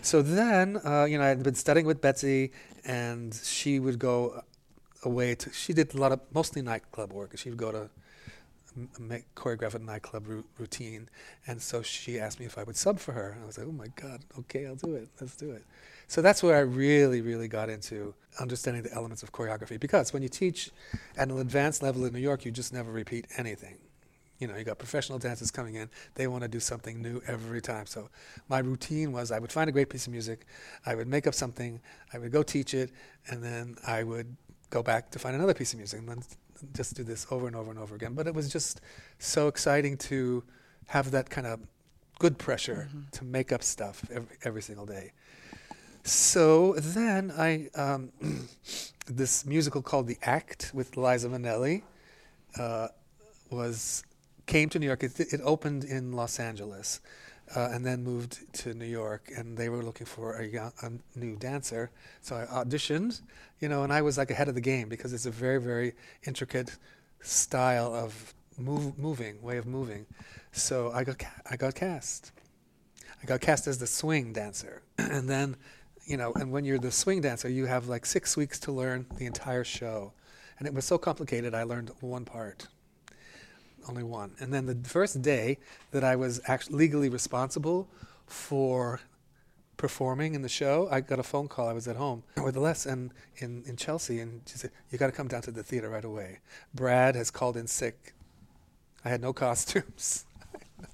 So 0.03 0.21
then, 0.23 0.81
uh, 0.85 1.05
you 1.05 1.19
know, 1.19 1.25
I 1.25 1.29
had 1.29 1.43
been 1.43 1.55
studying 1.55 1.87
with 1.87 2.01
Betsy, 2.01 2.53
and 2.85 3.33
she 3.35 3.79
would 3.81 3.99
go 3.99 4.43
away 5.05 5.35
to. 5.37 5.53
She 5.53 5.73
did 5.73 5.95
a 5.95 5.99
lot 5.99 6.13
of 6.13 6.21
mostly 6.35 6.61
nightclub 6.61 7.13
work. 7.13 7.37
She 7.39 7.49
would 7.51 7.59
go 7.59 7.73
to 7.73 7.89
make 8.99 9.33
choreograph 9.37 9.75
a 9.75 9.79
nightclub 9.79 10.27
ru- 10.27 10.45
routine, 10.59 11.09
and 11.47 11.63
so 11.63 11.81
she 11.81 12.19
asked 12.19 12.41
me 12.41 12.47
if 12.47 12.59
I 12.59 12.65
would 12.65 12.77
sub 12.77 12.99
for 12.99 13.13
her. 13.13 13.37
I 13.41 13.47
was 13.47 13.57
like, 13.57 13.67
oh 13.69 13.73
my 13.73 13.87
god, 13.97 14.23
okay, 14.41 14.67
I'll 14.67 14.75
do 14.75 14.95
it. 14.95 15.09
Let's 15.21 15.37
do 15.37 15.53
it. 15.53 15.65
So 16.09 16.23
that's 16.23 16.43
where 16.43 16.57
I 16.57 16.61
really, 16.61 17.21
really 17.21 17.49
got 17.49 17.69
into 17.71 18.15
understanding 18.41 18.83
the 18.83 18.93
elements 18.93 19.23
of 19.23 19.33
choreography. 19.33 19.79
Because 19.79 20.13
when 20.13 20.23
you 20.23 20.29
teach 20.29 20.71
at 21.17 21.29
an 21.29 21.39
advanced 21.39 21.83
level 21.83 22.05
in 22.05 22.13
New 22.13 22.19
York, 22.21 22.45
you 22.45 22.51
just 22.51 22.73
never 22.73 22.91
repeat 22.91 23.27
anything. 23.37 23.77
You 24.39 24.49
know, 24.49 24.57
you 24.57 24.65
got 24.65 24.79
professional 24.79 25.19
dancers 25.19 25.51
coming 25.51 25.77
in, 25.77 25.89
they 26.17 26.27
want 26.27 26.43
to 26.43 26.49
do 26.49 26.61
something 26.61 27.01
new 27.01 27.23
every 27.27 27.63
time. 27.63 27.87
So 27.87 28.11
my 28.49 28.59
routine 28.59 29.13
was 29.13 29.31
I 29.31 29.39
would 29.39 29.53
find 29.53 29.69
a 29.69 29.73
great 29.73 29.89
piece 29.89 30.07
of 30.07 30.13
music, 30.13 30.45
I 30.85 30.95
would 30.97 31.07
make 31.07 31.27
up 31.27 31.35
something, 31.35 31.81
I 32.13 32.19
would 32.19 32.33
go 32.33 32.43
teach 32.43 32.75
it, 32.75 32.91
and 33.29 33.43
then 33.43 33.77
I 33.87 34.03
would 34.03 34.37
go 34.71 34.83
back 34.83 35.11
to 35.13 35.19
find 35.21 35.37
another 35.37 35.55
piece 35.55 35.73
of 35.73 35.79
music 35.79 36.01
and 36.01 36.09
then 36.09 36.23
just 36.75 36.95
do 36.97 37.05
this 37.05 37.27
over 37.31 37.47
and 37.47 37.55
over 37.55 37.71
and 37.71 37.79
over 37.79 37.95
again. 37.95 38.15
But 38.15 38.27
it 38.27 38.35
was 38.35 38.49
just 38.51 38.81
so 39.21 39.47
exciting 39.47 39.97
to 39.99 40.43
have 40.89 41.13
that 41.13 41.31
kind 41.31 41.47
of 41.47 41.61
good 42.19 42.37
pressure 42.37 42.89
Mhm. 42.93 43.11
to 43.13 43.25
make 43.25 43.53
up 43.53 43.63
stuff 43.63 44.05
every, 44.11 44.37
every 44.43 44.63
single 44.63 44.85
day. 44.87 45.13
So 46.05 46.75
then 46.75 47.33
I 47.37 47.71
um, 47.75 48.13
this 49.07 49.47
musical 49.47 49.81
called 49.81 50.07
The 50.07 50.19
Act 50.23 50.71
with 50.75 50.99
Liza 50.99 51.31
Minnelli 51.31 51.83
uh, 52.59 52.89
was 53.51 54.05
came 54.45 54.69
to 54.69 54.79
New 54.79 54.87
York. 54.87 55.03
It, 55.03 55.19
it 55.19 55.41
opened 55.43 55.85
in 55.85 56.13
Los 56.13 56.39
Angeles 56.39 57.01
uh, 57.57 57.71
and 57.73 57.87
then 57.87 58.05
moved 58.05 58.53
to 58.53 58.75
New 58.75 58.85
York, 58.85 59.31
and 59.35 59.57
they 59.57 59.71
were 59.71 59.83
looking 59.83 60.07
for 60.07 60.37
a, 60.37 60.47
young, 60.47 60.73
a 60.83 60.91
new 61.19 61.37
dancer. 61.37 61.91
So 62.21 62.37
I 62.37 62.45
auditioned, 62.53 63.23
you 63.61 63.71
know, 63.71 63.83
and 63.83 63.91
I 63.91 64.03
was 64.03 64.19
like 64.19 64.31
ahead 64.31 64.49
of 64.49 64.55
the 64.55 64.61
game 64.61 64.91
because 64.91 65.15
it's 65.15 65.27
a 65.27 65.31
very 65.31 65.59
very 65.59 65.95
intricate 66.27 66.77
style 67.21 67.95
of 67.95 68.35
move, 68.59 68.99
moving 68.99 69.41
way 69.41 69.57
of 69.57 69.65
moving. 69.65 70.05
So 70.53 70.93
I 70.93 71.03
got 71.03 71.25
I 71.51 71.57
got 71.57 71.75
cast. 71.75 72.33
I 73.23 73.27
got 73.27 73.41
cast 73.41 73.67
as 73.67 73.79
the 73.79 73.87
swing 73.87 74.35
dancer, 74.35 74.83
and 74.99 75.31
then 75.31 75.57
you 76.07 76.17
know, 76.17 76.33
and 76.35 76.51
when 76.51 76.65
you're 76.65 76.79
the 76.79 76.93
swing 76.93 77.21
dancer, 77.21 77.49
you 77.49 77.67
have 77.67 77.89
like 77.89 78.07
six 78.07 78.37
weeks 78.37 78.59
to 78.61 78.73
learn 78.73 79.07
the 79.17 79.27
entire 79.27 79.65
show. 79.65 80.13
And 80.59 80.69
it 80.69 80.75
was 80.75 80.85
so 80.85 80.99
complicated, 80.99 81.55
I 81.55 81.65
learned 81.65 81.91
one 82.01 82.25
part, 82.25 82.69
only 83.89 84.03
one. 84.03 84.33
And 84.39 84.53
then 84.53 84.67
the 84.67 84.89
first 84.89 85.23
day 85.23 85.59
that 85.91 86.05
I 86.05 86.17
was 86.17 86.41
actually 86.47 86.77
legally 86.77 87.09
responsible 87.09 87.89
for 88.27 89.01
performing 89.77 90.35
in 90.35 90.43
the 90.43 90.49
show, 90.49 90.89
I 90.91 91.01
got 91.01 91.19
a 91.19 91.25
phone 91.25 91.49
call. 91.49 91.69
I 91.69 91.73
was 91.73 91.89
at 91.89 91.97
home 91.97 92.23
with 92.43 92.57
Les 92.57 92.87
and 92.87 93.11
in, 93.39 93.65
in 93.67 93.77
Chelsea, 93.77 94.21
and 94.21 94.43
she 94.47 94.59
said, 94.59 94.71
You 94.91 94.99
got 94.99 95.07
to 95.07 95.13
come 95.13 95.29
down 95.29 95.43
to 95.43 95.51
the 95.51 95.63
theater 95.63 95.91
right 95.91 96.05
away. 96.05 96.39
Brad 96.73 97.17
has 97.17 97.31
called 97.31 97.57
in 97.57 97.67
sick. 97.67 98.15
I 99.05 99.09
had 99.09 99.21
no 99.21 99.33
costumes. 99.33 100.25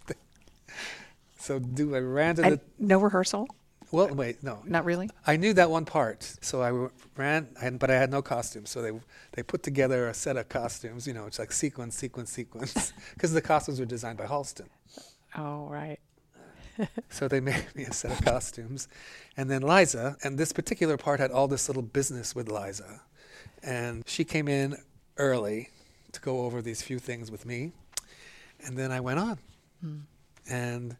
so 1.38 1.58
do 1.58 1.94
I 1.94 1.98
ran 2.00 2.36
to 2.36 2.42
the 2.42 2.60
no 2.78 2.98
rehearsal? 2.98 3.48
Well, 3.92 4.08
wait, 4.08 4.42
no. 4.42 4.62
Not 4.64 4.84
really? 4.84 5.10
I 5.26 5.36
knew 5.36 5.52
that 5.54 5.70
one 5.70 5.84
part, 5.84 6.22
so 6.40 6.62
I 6.62 6.88
ran, 7.16 7.48
and, 7.60 7.78
but 7.78 7.90
I 7.90 7.94
had 7.94 8.10
no 8.10 8.22
costumes. 8.22 8.70
So 8.70 8.82
they 8.82 8.92
they 9.32 9.42
put 9.42 9.62
together 9.62 10.08
a 10.08 10.14
set 10.14 10.36
of 10.36 10.48
costumes. 10.48 11.06
You 11.06 11.14
know, 11.14 11.26
it's 11.26 11.38
like 11.38 11.52
sequence, 11.52 11.96
sequence, 11.96 12.30
sequence, 12.30 12.92
because 13.14 13.32
the 13.32 13.42
costumes 13.42 13.80
were 13.80 13.86
designed 13.86 14.18
by 14.18 14.26
Halston. 14.26 14.66
Oh, 15.36 15.66
right. 15.68 15.98
So 17.10 17.28
they 17.28 17.40
made 17.40 17.66
me 17.74 17.84
a 17.84 17.92
set 17.92 18.10
of 18.10 18.24
costumes, 18.24 18.88
and 19.36 19.50
then 19.50 19.60
Liza, 19.60 20.16
and 20.24 20.38
this 20.38 20.50
particular 20.52 20.96
part 20.96 21.20
had 21.20 21.30
all 21.30 21.46
this 21.46 21.68
little 21.68 21.82
business 21.82 22.34
with 22.34 22.50
Liza, 22.50 23.02
and 23.62 24.02
she 24.06 24.24
came 24.24 24.48
in 24.48 24.76
early 25.18 25.68
to 26.12 26.20
go 26.22 26.46
over 26.46 26.62
these 26.62 26.80
few 26.80 26.98
things 26.98 27.30
with 27.30 27.44
me, 27.44 27.72
and 28.64 28.78
then 28.78 28.92
I 28.92 29.00
went 29.00 29.18
on, 29.18 29.38
Hmm. 29.82 29.98
and 30.48 30.96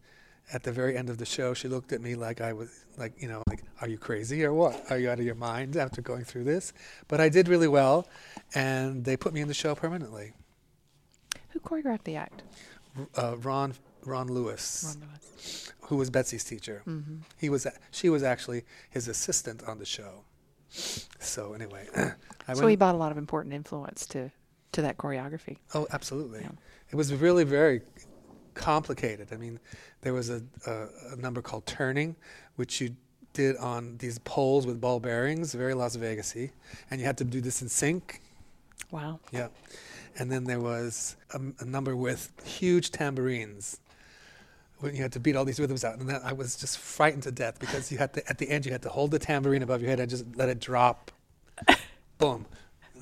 at 0.53 0.63
the 0.63 0.73
very 0.73 0.97
end 0.97 1.09
of 1.11 1.19
the 1.19 1.27
show, 1.27 1.55
she 1.55 1.69
looked 1.69 1.93
at 1.93 2.01
me 2.01 2.15
like 2.15 2.41
I 2.41 2.53
was 2.53 2.85
like, 2.99 3.21
you 3.23 3.29
know, 3.29 3.43
like, 3.49 3.63
are 3.81 3.89
you 3.89 3.99
crazy 3.99 4.45
or 4.45 4.53
what? 4.53 4.91
Are 4.91 4.99
you 4.99 5.09
out 5.11 5.19
of 5.19 5.25
your 5.25 5.35
mind 5.35 5.77
after 5.77 6.03
going 6.03 6.25
through 6.25 6.45
this? 6.45 6.73
But 7.09 7.21
I 7.21 7.29
did 7.29 7.49
really 7.49 7.69
well, 7.69 8.07
and 8.55 9.05
they 9.05 9.17
put 9.17 9.33
me 9.33 9.41
in 9.41 9.49
the 9.49 9.55
show 9.55 9.75
permanently. 9.75 10.33
Who 11.51 11.61
choreographed 11.61 12.05
the 12.05 12.17
act? 12.17 12.43
Uh, 13.17 13.37
Ron 13.39 13.75
Ron 14.05 14.29
Lewis, 14.29 14.97
Ron 14.99 15.09
Lewis. 15.09 15.73
who 15.83 15.97
was 15.97 16.11
Betsy's 16.11 16.43
teacher, 16.45 16.83
hmm 16.85 17.19
he 17.39 17.49
was 17.49 17.67
she 17.91 18.09
was 18.09 18.23
actually 18.23 18.65
his 18.91 19.09
assistant 19.09 19.63
on 19.65 19.79
the 19.79 19.85
show. 19.87 20.25
So 21.19 21.53
anyway, 21.53 21.87
So 22.55 22.67
he 22.67 22.77
bought 22.77 22.95
a 22.95 22.99
lot 22.99 23.13
of 23.13 23.19
important 23.19 23.55
influence 23.55 24.07
to, 24.07 24.31
to 24.73 24.83
that 24.83 24.97
choreography. 24.99 25.59
oh, 25.75 25.87
absolutely. 25.93 26.41
Yeah. 26.41 26.51
It 26.91 26.97
was 26.97 27.13
really 27.15 27.45
very 27.45 27.83
complicated. 28.55 29.29
I 29.33 29.37
mean, 29.37 29.59
there 30.03 30.13
was 30.13 30.31
a, 30.31 30.43
a, 30.67 30.87
a 31.13 31.17
number 31.17 31.43
called 31.43 31.67
turning, 31.67 32.17
which 32.57 32.81
you 32.81 32.95
did 33.33 33.57
on 33.57 33.97
these 33.99 34.19
poles 34.21 34.67
with 34.67 34.81
ball 34.81 35.01
bearings, 35.01 35.55
very 35.55 35.75
Las 35.75 35.97
Vegasy, 35.97 36.51
and 36.91 37.01
you 37.01 37.07
had 37.07 37.19
to 37.19 37.25
do 37.25 37.41
this 37.41 37.63
in 37.63 37.69
sync. 37.69 38.21
Wow. 38.91 39.21
Yeah, 39.31 39.49
and 40.19 40.31
then 40.31 40.45
there 40.45 40.61
was 40.61 41.17
a, 41.33 41.41
a 41.61 41.65
number 41.65 41.95
with 41.95 42.33
huge 42.45 42.91
tambourines. 42.91 43.81
When 44.79 44.97
you 44.97 45.03
had 45.03 45.13
to 45.13 45.21
beat 45.21 45.37
all 45.37 45.45
these 45.45 45.61
rhythms 45.61 45.85
out, 45.85 45.99
and 45.99 46.09
then 46.09 46.21
I 46.25 46.33
was 46.33 46.57
just 46.57 46.79
frightened 46.79 47.25
to 47.25 47.33
death 47.33 47.59
because 47.61 47.93
you 47.93 47.99
had 47.99 48.15
to 48.15 48.27
at 48.29 48.39
the 48.39 48.49
end 48.49 48.65
you 48.65 48.73
had 48.73 48.83
to 48.83 48.89
hold 48.89 49.11
the 49.11 49.19
tambourine 49.19 49.63
above 49.63 49.83
your 49.83 49.91
head 49.91 50.01
and 50.01 50.09
just 50.09 50.25
let 50.37 50.49
it 50.49 50.59
drop, 50.59 51.11
boom, 52.19 52.47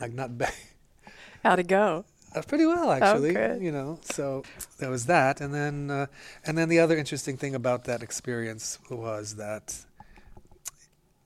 like 0.01 0.13
not 0.13 0.37
bang. 0.37 0.51
How'd 1.45 1.61
it 1.61 1.69
go? 1.69 2.05
Uh, 2.35 2.43
pretty 2.43 2.67
well, 2.67 2.91
actually. 2.91 3.33
good. 3.33 3.63
You 3.63 3.73
know, 3.73 3.99
so 4.03 4.43
there 4.79 4.91
was 4.91 5.07
that, 5.07 5.41
and 5.41 5.53
then 5.55 5.91
uh, 5.91 6.07
and 6.45 6.57
then 6.59 6.69
the 6.69 6.79
other 6.79 6.97
interesting 6.97 7.37
thing 7.37 7.55
about 7.55 7.85
that 7.85 8.03
experience 8.03 8.79
was 8.91 9.37
that 9.37 9.85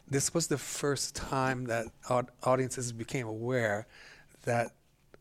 this 0.09 0.35
was 0.35 0.47
the 0.49 0.59
first 0.59 1.15
time 1.17 1.65
that 1.65 1.87
aud- 2.09 2.31
audiences 2.43 2.93
became 2.93 3.27
aware 3.27 3.87
that 4.45 4.73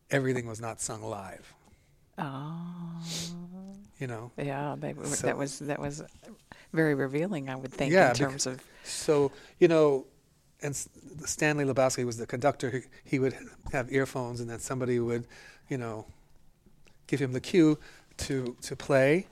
everything 0.09 0.47
was 0.47 0.59
not 0.59 0.81
sung 0.81 1.01
live. 1.01 1.53
Oh, 2.17 3.01
You 3.99 4.07
know, 4.07 4.31
yeah. 4.37 4.75
They, 4.77 4.93
So- 4.93 5.27
that 5.27 5.37
was 5.37 5.59
that 5.59 5.79
was 5.79 6.03
very 6.73 6.93
revealing, 6.95 7.49
I 7.49 7.55
would 7.55 7.71
think, 7.73 7.91
Yeah, 7.93 8.09
in 8.09 8.15
terms 8.15 8.45
of 8.45 8.61
so 8.83 9.31
you 9.59 9.67
know, 9.67 10.05
and 10.61 10.75
Stanley 11.25 11.65
Lebowsky 11.65 12.05
was 12.05 12.17
the 12.17 12.27
conductor. 12.27 12.69
He, 12.69 12.79
he 13.03 13.19
would 13.19 13.35
have 13.71 13.91
earphones, 13.91 14.39
and 14.41 14.49
then 14.49 14.59
somebody 14.59 14.99
would, 14.99 15.25
you 15.71 15.77
know, 15.77 16.05
give 17.07 17.19
him 17.21 17.31
the 17.33 17.39
cue 17.41 17.79
to 18.17 18.55
to 18.61 18.75
play, 18.75 19.25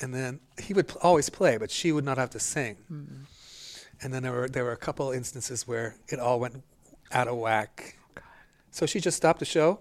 and 0.00 0.14
then 0.14 0.40
he 0.62 0.72
would 0.72 0.86
pl- 0.88 1.00
always 1.02 1.28
play, 1.28 1.58
but 1.58 1.70
she 1.70 1.90
would 1.92 2.04
not 2.04 2.16
have 2.18 2.30
to 2.30 2.38
sing. 2.40 2.76
mm, 2.90 3.26
And 4.02 4.12
then 4.14 4.22
there 4.22 4.32
were 4.32 4.48
there 4.48 4.64
were 4.64 4.72
a 4.80 4.84
couple 4.86 5.10
instances 5.10 5.66
where 5.66 5.96
it 6.08 6.18
all 6.20 6.38
went 6.40 6.62
out 7.12 7.28
of 7.28 7.36
whack. 7.36 7.98
So 8.70 8.86
she 8.86 9.00
just 9.00 9.16
stopped 9.16 9.38
the 9.40 9.44
show 9.46 9.80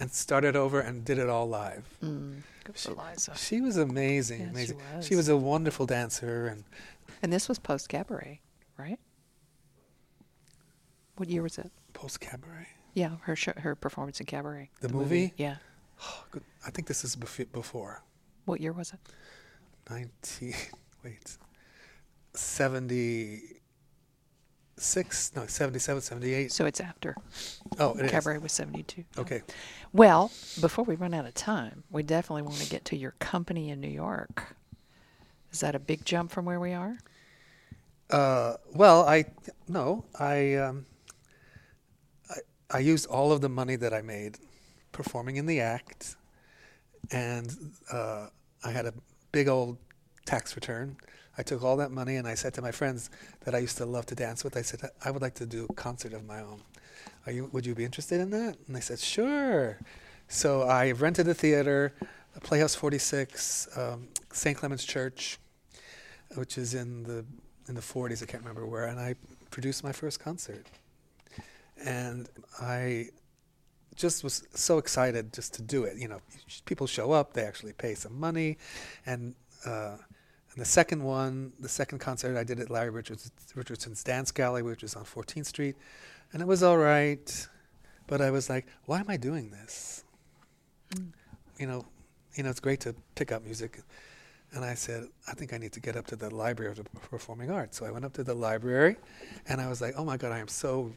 and 0.00 0.10
started 0.10 0.56
over 0.56 0.80
and 0.80 1.04
did 1.04 1.18
it 1.18 1.28
all 1.28 1.48
live. 1.48 1.84
mm, 2.02 2.42
good 2.64 2.76
for 2.76 2.92
Liza. 2.94 3.32
She 3.36 3.60
was 3.60 3.76
amazing, 3.76 4.50
Yeah, 4.54 4.64
she 4.66 4.72
was. 4.74 5.06
She 5.06 5.16
was 5.16 5.28
a 5.28 5.36
wonderful 5.36 5.86
dancer 5.86 6.46
and 6.48 6.64
And 7.22 7.32
this 7.32 7.48
was 7.48 7.58
post 7.60 7.88
cabaret, 7.88 8.40
right? 8.78 8.98
What 11.16 11.28
year 11.30 11.42
was 11.42 11.58
it? 11.58 11.70
post 11.92 12.18
cabaret. 12.20 12.68
Yeah, 12.94 13.16
her 13.22 13.36
show, 13.36 13.52
her 13.56 13.74
performance 13.74 14.20
in 14.20 14.26
cabaret. 14.26 14.70
The 14.80 14.88
movie? 14.88 15.32
Yeah. 15.36 15.56
Oh, 16.02 16.24
good. 16.30 16.42
I 16.66 16.70
think 16.70 16.88
this 16.88 17.04
is 17.04 17.14
bef- 17.16 17.50
before 17.52 18.02
What 18.46 18.60
year 18.60 18.72
was 18.72 18.92
it? 18.92 18.98
19 19.90 20.54
wait 21.04 21.36
76 22.32 25.32
no 25.36 25.46
77 25.46 26.00
78 26.02 26.50
So 26.52 26.64
it's 26.66 26.80
after. 26.80 27.14
oh 27.78 27.94
it 27.94 28.06
is 28.06 28.10
cabaret 28.10 28.38
was 28.38 28.52
72. 28.52 29.04
Yeah. 29.14 29.20
okay 29.20 29.42
Well, 29.92 30.32
before 30.60 30.84
we 30.84 30.96
run 30.96 31.14
out 31.14 31.26
of 31.26 31.34
time, 31.34 31.84
we 31.90 32.02
definitely 32.02 32.42
want 32.42 32.56
to 32.56 32.68
get 32.70 32.84
to 32.86 32.96
your 32.96 33.12
company 33.20 33.70
in 33.70 33.80
New 33.80 33.88
York. 33.88 34.56
Is 35.52 35.60
that 35.60 35.74
a 35.74 35.78
big 35.78 36.04
jump 36.04 36.32
from 36.32 36.44
where 36.46 36.58
we 36.58 36.72
are? 36.72 36.98
Uh, 38.10 38.54
well, 38.74 39.06
I 39.08 39.26
no, 39.68 40.04
I, 40.18 40.54
um, 40.54 40.86
I 42.70 42.78
used 42.78 43.06
all 43.06 43.32
of 43.32 43.40
the 43.40 43.48
money 43.48 43.76
that 43.76 43.92
I 43.92 44.02
made 44.02 44.38
performing 44.92 45.36
in 45.36 45.46
the 45.46 45.60
act, 45.60 46.16
and 47.10 47.54
uh, 47.92 48.28
I 48.64 48.70
had 48.70 48.86
a 48.86 48.94
big 49.32 49.48
old 49.48 49.78
tax 50.24 50.54
return. 50.54 50.96
I 51.36 51.42
took 51.42 51.62
all 51.62 51.76
that 51.78 51.90
money 51.90 52.16
and 52.16 52.28
I 52.28 52.34
said 52.34 52.54
to 52.54 52.62
my 52.62 52.70
friends 52.70 53.10
that 53.44 53.54
I 53.54 53.58
used 53.58 53.76
to 53.78 53.86
love 53.86 54.06
to 54.06 54.14
dance 54.14 54.44
with, 54.44 54.56
I 54.56 54.62
said 54.62 54.80
I 55.04 55.10
would 55.10 55.20
like 55.20 55.34
to 55.34 55.46
do 55.46 55.66
a 55.68 55.72
concert 55.74 56.12
of 56.12 56.24
my 56.24 56.40
own. 56.40 56.62
You? 57.26 57.50
Would 57.52 57.66
you 57.66 57.74
be 57.74 57.84
interested 57.84 58.20
in 58.20 58.30
that? 58.30 58.56
And 58.66 58.76
they 58.76 58.80
said 58.80 59.00
sure. 59.00 59.78
So 60.28 60.62
I 60.62 60.92
rented 60.92 61.26
a 61.28 61.34
theater, 61.34 61.92
Playhouse 62.42 62.74
46, 62.74 63.68
um, 63.76 64.08
St. 64.32 64.56
Clement's 64.56 64.84
Church, 64.84 65.38
which 66.36 66.56
is 66.56 66.74
in 66.74 67.02
the 67.02 67.24
in 67.66 67.74
the 67.74 67.80
40s, 67.80 68.22
I 68.22 68.26
can't 68.26 68.42
remember 68.42 68.66
where, 68.66 68.84
and 68.84 69.00
I 69.00 69.14
produced 69.50 69.82
my 69.82 69.92
first 69.92 70.20
concert. 70.20 70.66
And 71.84 72.28
I 72.60 73.08
just 73.94 74.24
was 74.24 74.46
so 74.54 74.78
excited 74.78 75.32
just 75.32 75.54
to 75.54 75.62
do 75.62 75.84
it. 75.84 75.98
You 75.98 76.08
know, 76.08 76.20
people 76.64 76.86
show 76.86 77.12
up, 77.12 77.32
they 77.32 77.42
actually 77.42 77.72
pay 77.72 77.94
some 77.94 78.18
money, 78.18 78.58
and 79.06 79.34
uh, 79.66 79.96
and 80.52 80.60
the 80.60 80.64
second 80.64 81.02
one, 81.02 81.52
the 81.58 81.68
second 81.68 81.98
concert 81.98 82.36
I 82.38 82.44
did 82.44 82.60
at 82.60 82.70
Larry 82.70 82.90
Richards, 82.90 83.30
Richardson's 83.54 84.04
Dance 84.04 84.30
Gallery, 84.30 84.62
which 84.62 84.84
is 84.84 84.94
on 84.94 85.04
14th 85.04 85.46
Street, 85.46 85.76
and 86.32 86.40
it 86.40 86.46
was 86.46 86.62
all 86.62 86.78
right, 86.78 87.48
but 88.06 88.20
I 88.20 88.30
was 88.30 88.48
like, 88.48 88.66
why 88.86 89.00
am 89.00 89.08
I 89.08 89.16
doing 89.16 89.50
this? 89.50 90.04
Mm. 90.94 91.12
You 91.58 91.66
know, 91.66 91.84
you 92.34 92.42
know, 92.42 92.50
it's 92.50 92.60
great 92.60 92.80
to 92.80 92.94
pick 93.14 93.32
up 93.32 93.44
music. 93.44 93.80
And 94.52 94.64
I 94.64 94.74
said, 94.74 95.08
I 95.26 95.34
think 95.34 95.52
I 95.52 95.58
need 95.58 95.72
to 95.72 95.80
get 95.80 95.96
up 95.96 96.06
to 96.08 96.16
the 96.16 96.32
Library 96.32 96.70
of 96.70 96.76
the 96.76 96.84
Performing 96.84 97.50
Arts. 97.50 97.76
So 97.76 97.86
I 97.86 97.90
went 97.90 98.04
up 98.04 98.12
to 98.14 98.22
the 98.22 98.34
library, 98.34 98.96
and 99.48 99.60
I 99.60 99.68
was 99.68 99.80
like, 99.80 99.94
oh 99.96 100.04
my 100.04 100.16
God, 100.16 100.30
I 100.30 100.38
am 100.38 100.46
so 100.46 100.92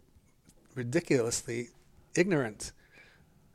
ridiculously 0.77 1.69
ignorant. 2.15 2.71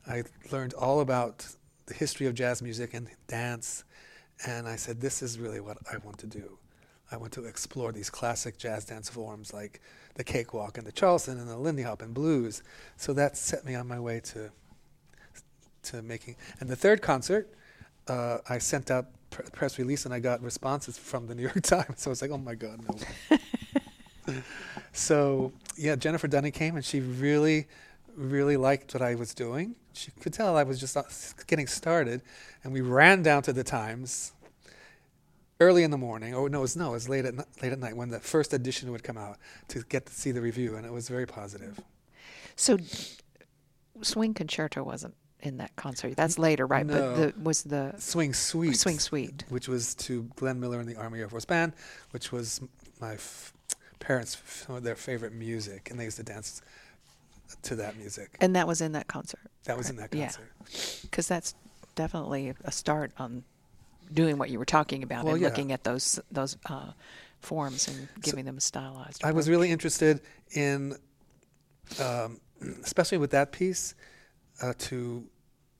I 0.07 0.23
learned 0.51 0.73
all 0.73 0.99
about 0.99 1.47
the 1.85 1.93
history 1.93 2.27
of 2.27 2.35
jazz 2.35 2.61
music 2.61 2.93
and 2.93 3.07
dance 3.27 3.83
and 4.45 4.67
I 4.67 4.75
said, 4.75 4.99
this 4.99 5.21
is 5.21 5.39
really 5.39 5.59
what 5.59 5.77
I 5.91 5.97
want 5.97 6.17
to 6.19 6.27
do. 6.27 6.57
I 7.11 7.17
want 7.17 7.31
to 7.33 7.45
explore 7.45 7.91
these 7.91 8.09
classic 8.09 8.57
jazz 8.57 8.85
dance 8.85 9.09
forms 9.09 9.53
like 9.53 9.81
the 10.15 10.23
cakewalk 10.23 10.77
and 10.77 10.85
the 10.85 10.91
Charleston 10.91 11.39
and 11.39 11.47
the 11.47 11.57
Lindy 11.57 11.83
Hop 11.83 12.01
and 12.01 12.13
blues. 12.13 12.63
So 12.97 13.13
that 13.13 13.37
set 13.37 13.65
me 13.65 13.75
on 13.75 13.87
my 13.87 13.99
way 13.99 14.19
to 14.25 14.51
to 15.83 16.01
making. 16.01 16.37
And 16.61 16.69
the 16.69 16.77
third 16.77 17.01
concert, 17.01 17.53
uh, 18.07 18.37
I 18.47 18.57
sent 18.57 18.89
out 18.89 19.07
pr- 19.29 19.41
press 19.51 19.77
release 19.77 20.05
and 20.05 20.13
I 20.13 20.19
got 20.19 20.41
responses 20.41 20.97
from 20.97 21.27
the 21.27 21.35
New 21.35 21.43
York 21.43 21.61
Times. 21.63 22.01
So 22.01 22.09
I 22.09 22.11
was 22.11 22.21
like, 22.21 22.31
oh 22.31 22.37
my 22.37 22.55
God, 22.55 22.79
no. 22.87 23.37
so 24.93 25.53
yeah, 25.77 25.95
Jennifer 25.95 26.27
Dunning 26.27 26.51
came 26.51 26.75
and 26.75 26.85
she 26.85 26.99
really, 26.99 27.67
really 28.15 28.57
liked 28.57 28.93
what 28.93 29.01
I 29.01 29.15
was 29.15 29.33
doing 29.33 29.75
she 29.93 30.11
could 30.11 30.33
tell 30.33 30.57
I 30.57 30.63
was 30.63 30.79
just 30.79 30.97
uh, 30.97 31.03
getting 31.47 31.67
started, 31.67 32.21
and 32.63 32.73
we 32.73 32.81
ran 32.81 33.23
down 33.23 33.43
to 33.43 33.53
the 33.53 33.63
Times 33.63 34.33
early 35.59 35.83
in 35.83 35.91
the 35.91 35.97
morning. 35.97 36.33
Oh 36.33 36.47
no, 36.47 36.59
it 36.59 36.61
was 36.61 36.75
no, 36.75 36.89
it 36.89 36.93
was 36.93 37.09
late 37.09 37.25
at 37.25 37.35
late 37.61 37.71
at 37.71 37.79
night 37.79 37.95
when 37.95 38.09
the 38.09 38.19
first 38.19 38.53
edition 38.53 38.91
would 38.91 39.03
come 39.03 39.17
out 39.17 39.37
to 39.69 39.83
get 39.83 40.05
to 40.07 40.13
see 40.13 40.31
the 40.31 40.41
review, 40.41 40.75
and 40.75 40.85
it 40.85 40.91
was 40.91 41.07
very 41.07 41.25
positive. 41.25 41.79
So, 42.55 42.77
Swing 44.01 44.33
Concerto 44.33 44.83
wasn't 44.83 45.15
in 45.39 45.57
that 45.57 45.75
concert. 45.75 46.15
That's 46.15 46.39
later, 46.39 46.65
right? 46.65 46.85
No. 46.85 46.93
But 46.93 47.15
the, 47.15 47.41
was 47.41 47.63
the 47.63 47.93
Swing 47.97 48.33
Suite. 48.33 48.77
Swing 48.77 48.99
Suite, 48.99 49.43
which 49.49 49.67
was 49.67 49.95
to 49.95 50.23
Glenn 50.35 50.59
Miller 50.59 50.79
and 50.79 50.89
the 50.89 50.95
Army 50.95 51.19
Air 51.19 51.29
Force 51.29 51.45
Band, 51.45 51.73
which 52.11 52.31
was 52.31 52.61
my 52.99 53.13
f- 53.13 53.52
parents' 53.99 54.35
f- 54.35 54.81
their 54.81 54.95
favorite 54.95 55.33
music, 55.33 55.89
and 55.89 55.99
they 55.99 56.05
used 56.05 56.17
to 56.17 56.23
dance 56.23 56.61
to 57.63 57.75
that 57.75 57.97
music. 57.97 58.37
And 58.41 58.55
that 58.55 58.67
was 58.67 58.81
in 58.81 58.93
that 58.93 59.07
concert. 59.07 59.39
That 59.65 59.77
was 59.77 59.89
in 59.89 59.95
that 59.97 60.11
concert. 60.11 60.51
Because 61.01 61.29
yeah. 61.29 61.35
that's 61.35 61.55
definitely 61.95 62.53
a 62.63 62.71
start 62.71 63.11
on 63.17 63.43
doing 64.13 64.37
what 64.37 64.49
you 64.49 64.59
were 64.59 64.65
talking 64.65 65.03
about 65.03 65.23
well, 65.23 65.33
and 65.33 65.41
yeah. 65.41 65.47
looking 65.47 65.71
at 65.71 65.83
those 65.83 66.19
those 66.31 66.57
uh, 66.65 66.91
forms 67.39 67.87
and 67.87 68.07
giving 68.21 68.43
so 68.43 68.49
them 68.49 68.57
a 68.57 68.61
stylized. 68.61 69.21
Approach. 69.21 69.29
I 69.29 69.35
was 69.35 69.49
really 69.49 69.71
interested 69.71 70.21
in, 70.51 70.95
um, 72.01 72.39
especially 72.83 73.17
with 73.17 73.31
that 73.31 73.51
piece, 73.51 73.95
uh, 74.61 74.73
to 74.77 75.25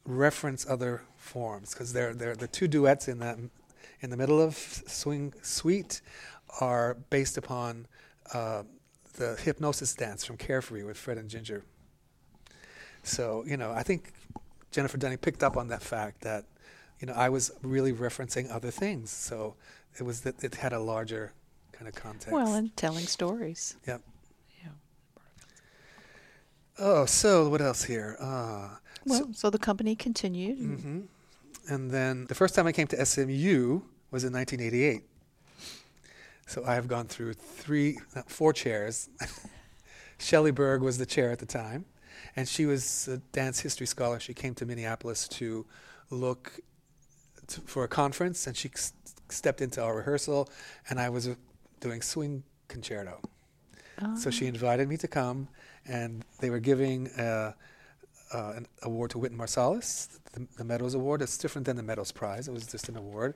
reference 0.05 0.65
other 0.67 1.03
forms 1.15 1.73
because 1.73 1.93
they're, 1.93 2.13
they're 2.13 2.35
the 2.35 2.47
two 2.47 2.67
duets 2.67 3.07
in 3.07 3.19
that 3.19 3.37
in 4.01 4.09
the 4.09 4.17
middle 4.17 4.41
of 4.41 4.55
Swing 4.55 5.33
Suite 5.41 6.01
are 6.59 6.95
based 7.09 7.37
upon. 7.37 7.87
Uh, 8.33 8.63
the 9.13 9.35
hypnosis 9.35 9.93
dance 9.93 10.25
from 10.25 10.37
Carefree 10.37 10.83
with 10.83 10.97
Fred 10.97 11.17
and 11.17 11.29
Ginger. 11.29 11.63
So, 13.03 13.43
you 13.45 13.57
know, 13.57 13.71
I 13.71 13.83
think 13.83 14.13
Jennifer 14.71 14.97
Dunning 14.97 15.17
picked 15.17 15.43
up 15.43 15.57
on 15.57 15.67
that 15.69 15.81
fact 15.81 16.21
that, 16.21 16.45
you 16.99 17.07
know, 17.07 17.13
I 17.13 17.29
was 17.29 17.51
really 17.61 17.93
referencing 17.93 18.51
other 18.51 18.71
things. 18.71 19.11
So 19.11 19.55
it 19.99 20.03
was 20.03 20.21
that 20.21 20.43
it 20.43 20.55
had 20.55 20.73
a 20.73 20.79
larger 20.79 21.33
kind 21.71 21.87
of 21.87 21.95
context. 21.95 22.31
Well, 22.31 22.53
and 22.53 22.75
telling 22.77 23.05
stories. 23.05 23.75
Yep. 23.87 24.01
Yeah. 24.63 24.69
Oh, 26.79 27.05
so 27.05 27.49
what 27.49 27.61
else 27.61 27.83
here? 27.83 28.15
Uh, 28.19 28.69
well, 29.05 29.19
so, 29.19 29.29
so, 29.33 29.49
the 29.49 29.59
company 29.59 29.95
continued. 29.95 30.59
Mm-hmm. 30.59 30.99
And 31.67 31.91
then 31.91 32.25
the 32.27 32.35
first 32.35 32.55
time 32.55 32.67
I 32.67 32.71
came 32.71 32.87
to 32.87 33.05
SMU 33.05 33.81
was 34.11 34.23
in 34.23 34.33
1988. 34.33 35.03
So 36.45 36.63
I 36.65 36.75
have 36.75 36.87
gone 36.87 37.07
through 37.07 37.33
three, 37.33 37.97
four 38.27 38.53
chairs. 38.53 39.09
Shelley 40.19 40.51
Berg 40.51 40.81
was 40.81 40.97
the 40.97 41.05
chair 41.05 41.31
at 41.31 41.39
the 41.39 41.45
time, 41.45 41.85
and 42.35 42.47
she 42.47 42.65
was 42.65 43.07
a 43.07 43.17
dance 43.31 43.59
history 43.59 43.87
scholar. 43.87 44.19
She 44.19 44.33
came 44.33 44.53
to 44.55 44.65
Minneapolis 44.65 45.27
to 45.29 45.65
look 46.09 46.59
to, 47.47 47.61
for 47.61 47.83
a 47.83 47.87
conference, 47.87 48.47
and 48.47 48.55
she 48.55 48.69
s- 48.73 48.93
stepped 49.29 49.61
into 49.61 49.81
our 49.81 49.95
rehearsal, 49.95 50.49
and 50.89 50.99
I 50.99 51.09
was 51.09 51.27
uh, 51.27 51.35
doing 51.79 52.01
swing 52.01 52.43
concerto. 52.67 53.19
Oh. 54.01 54.15
So 54.15 54.29
she 54.29 54.47
invited 54.47 54.87
me 54.87 54.97
to 54.97 55.07
come, 55.07 55.47
and 55.85 56.23
they 56.39 56.49
were 56.49 56.59
giving 56.59 57.09
uh, 57.11 57.53
uh, 58.33 58.53
an 58.55 58.67
award 58.81 59.11
to 59.11 59.19
Wynton 59.19 59.39
Marsalis, 59.39 60.19
the, 60.33 60.47
the 60.57 60.63
Meadows 60.63 60.93
Award. 60.93 61.21
It's 61.21 61.37
different 61.37 61.65
than 61.65 61.77
the 61.77 61.83
Meadows 61.83 62.11
Prize. 62.11 62.47
It 62.47 62.53
was 62.53 62.65
just 62.65 62.89
an 62.89 62.97
award, 62.97 63.35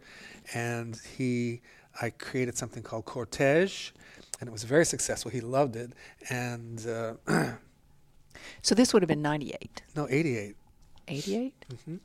and 0.54 1.00
he 1.18 1.62
I 2.02 2.10
created 2.12 2.58
something 2.58 2.84
called 2.84 3.06
Cortege, 3.06 3.92
and 4.40 4.48
it 4.48 4.52
was 4.52 4.64
very 4.64 4.86
successful. 4.86 5.32
He 5.32 5.42
loved 5.42 5.76
it, 5.76 5.92
and 6.30 6.86
uh, 6.88 7.14
so 8.62 8.76
this 8.76 8.94
would 8.94 9.02
have 9.02 9.08
been 9.08 9.22
'98. 9.22 9.84
No, 9.96 10.08
'88. 10.10 10.56
'88. 11.08 11.66
Mm-hmm. 11.72 11.96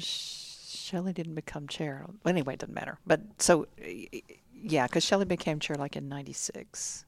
Shelley 0.00 1.12
didn't 1.12 1.34
become 1.34 1.68
chair. 1.68 2.04
Well, 2.06 2.30
anyway, 2.30 2.54
it 2.54 2.60
doesn't 2.60 2.74
matter. 2.74 2.98
But 3.06 3.20
so, 3.38 3.66
yeah, 4.54 4.86
because 4.86 5.04
Shelley 5.04 5.26
became 5.26 5.60
chair 5.60 5.76
like 5.76 5.96
in 5.96 6.08
'96. 6.08 7.04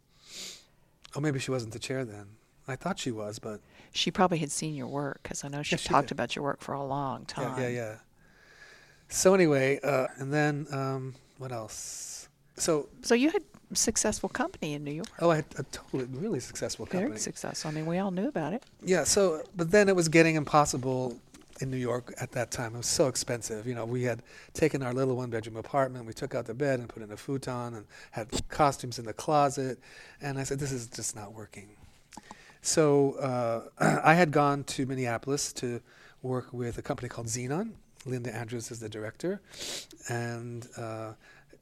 Oh, 1.16 1.20
maybe 1.20 1.38
she 1.38 1.50
wasn't 1.50 1.72
the 1.72 1.79
chair 1.79 2.05
then. 2.05 2.26
I 2.68 2.76
thought 2.76 2.98
she 2.98 3.11
was, 3.11 3.38
but 3.38 3.61
she 3.92 4.11
probably 4.11 4.38
had 4.38 4.50
seen 4.50 4.74
your 4.74 4.87
work 4.87 5.20
because 5.22 5.44
I 5.44 5.48
know 5.48 5.62
she, 5.62 5.74
yes, 5.74 5.81
she 5.81 5.88
talked 5.88 6.09
did. 6.09 6.12
about 6.12 6.37
your 6.37 6.44
work 6.44 6.61
for 6.61 6.72
a 6.72 6.83
long 6.83 7.24
time. 7.24 7.59
Yeah, 7.61 7.68
yeah, 7.68 7.74
yeah. 7.74 7.94
So 9.09 9.35
anyway, 9.35 9.81
uh, 9.83 10.07
and 10.18 10.33
then 10.33 10.66
um, 10.72 11.14
what 11.38 11.53
else? 11.53 12.29
So, 12.57 12.88
so 13.03 13.14
you 13.14 13.31
had 13.31 13.42
successful 13.72 14.29
company 14.29 14.74
in 14.74 14.85
New 14.85 14.92
York. 14.92 15.09
Oh, 15.20 15.31
I 15.31 15.37
had 15.37 15.46
a 15.59 15.62
totally, 15.64 16.05
really 16.12 16.40
successful 16.40 16.87
company. 16.87 17.09
Very 17.09 17.18
successful. 17.18 17.70
I 17.70 17.74
mean, 17.74 17.87
we 17.87 17.98
all 17.98 18.11
knew 18.11 18.29
about 18.29 18.53
it. 18.53 18.64
Yeah. 18.85 19.05
So, 19.05 19.42
but 19.57 19.70
then 19.70 19.88
it 19.88 19.96
was 19.96 20.09
getting 20.09 20.37
impossible 20.37 21.16
in 21.61 21.70
New 21.70 21.76
York 21.76 22.14
at 22.20 22.33
that 22.33 22.50
time. 22.50 22.74
It 22.74 22.79
was 22.79 22.87
so 22.87 23.09
expensive. 23.09 23.66
You 23.66 23.74
know, 23.74 23.85
we 23.85 24.03
had 24.03 24.22
taken 24.55 24.83
our 24.83 24.92
little 24.92 25.16
one-bedroom 25.16 25.57
apartment. 25.57 26.07
We 26.07 26.12
took 26.12 26.35
out 26.35 26.46
the 26.46 26.55
bed 26.55 26.81
and 26.81 26.88
put 26.88 27.03
in 27.03 27.11
a 27.12 27.16
futon 27.16 27.74
and 27.74 27.87
had 28.12 28.29
costumes 28.48 28.98
in 28.98 29.05
the 29.05 29.12
closet. 29.12 29.79
And 30.22 30.38
I 30.38 30.44
said, 30.44 30.59
this 30.59 30.72
is 30.72 30.87
just 30.87 31.14
not 31.16 31.33
working. 31.33 31.68
So 32.62 33.12
uh, 33.14 34.00
I 34.04 34.14
had 34.14 34.30
gone 34.30 34.64
to 34.64 34.86
Minneapolis 34.86 35.52
to 35.54 35.80
work 36.22 36.52
with 36.52 36.78
a 36.78 36.82
company 36.82 37.08
called 37.08 37.26
Zenon. 37.26 37.72
Linda 38.06 38.34
Andrews 38.34 38.70
is 38.70 38.80
the 38.80 38.88
director, 38.88 39.42
and 40.08 40.66
uh, 40.78 41.12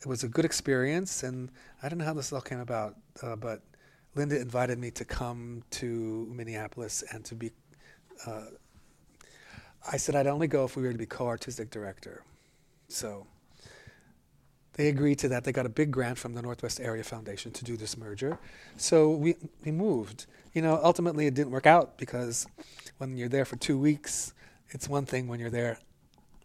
it 0.00 0.06
was 0.06 0.22
a 0.22 0.28
good 0.28 0.44
experience, 0.44 1.24
and 1.24 1.50
I 1.82 1.88
don't 1.88 1.98
know 1.98 2.04
how 2.04 2.14
this 2.14 2.32
all 2.32 2.40
came 2.40 2.60
about, 2.60 2.94
uh, 3.22 3.34
but 3.34 3.62
Linda 4.14 4.40
invited 4.40 4.78
me 4.78 4.92
to 4.92 5.04
come 5.04 5.64
to 5.70 6.28
Minneapolis 6.32 7.02
and 7.12 7.24
to 7.24 7.34
be. 7.34 7.50
Uh, 8.24 8.42
I 9.90 9.96
said 9.96 10.14
I'd 10.14 10.26
only 10.28 10.46
go 10.46 10.64
if 10.64 10.76
we 10.76 10.82
were 10.84 10.92
to 10.92 10.98
be 10.98 11.06
co-artistic 11.06 11.70
director, 11.70 12.22
so 12.88 13.26
they 14.78 14.86
agreed 14.86 15.18
to 15.18 15.28
that. 15.30 15.42
They 15.42 15.50
got 15.50 15.66
a 15.66 15.68
big 15.68 15.90
grant 15.90 16.18
from 16.18 16.34
the 16.34 16.40
Northwest 16.40 16.78
Area 16.78 17.02
Foundation 17.02 17.50
to 17.50 17.64
do 17.64 17.76
this 17.76 17.96
merger, 17.96 18.38
so 18.76 19.10
we 19.10 19.34
we 19.64 19.72
moved. 19.72 20.26
You 20.54 20.62
know, 20.62 20.80
ultimately 20.82 21.26
it 21.26 21.34
didn't 21.34 21.50
work 21.50 21.66
out 21.66 21.98
because 21.98 22.46
when 22.98 23.16
you're 23.16 23.28
there 23.28 23.44
for 23.44 23.56
two 23.56 23.76
weeks, 23.76 24.32
it's 24.70 24.88
one 24.88 25.04
thing 25.04 25.26
when 25.26 25.40
you're 25.40 25.50
there 25.50 25.80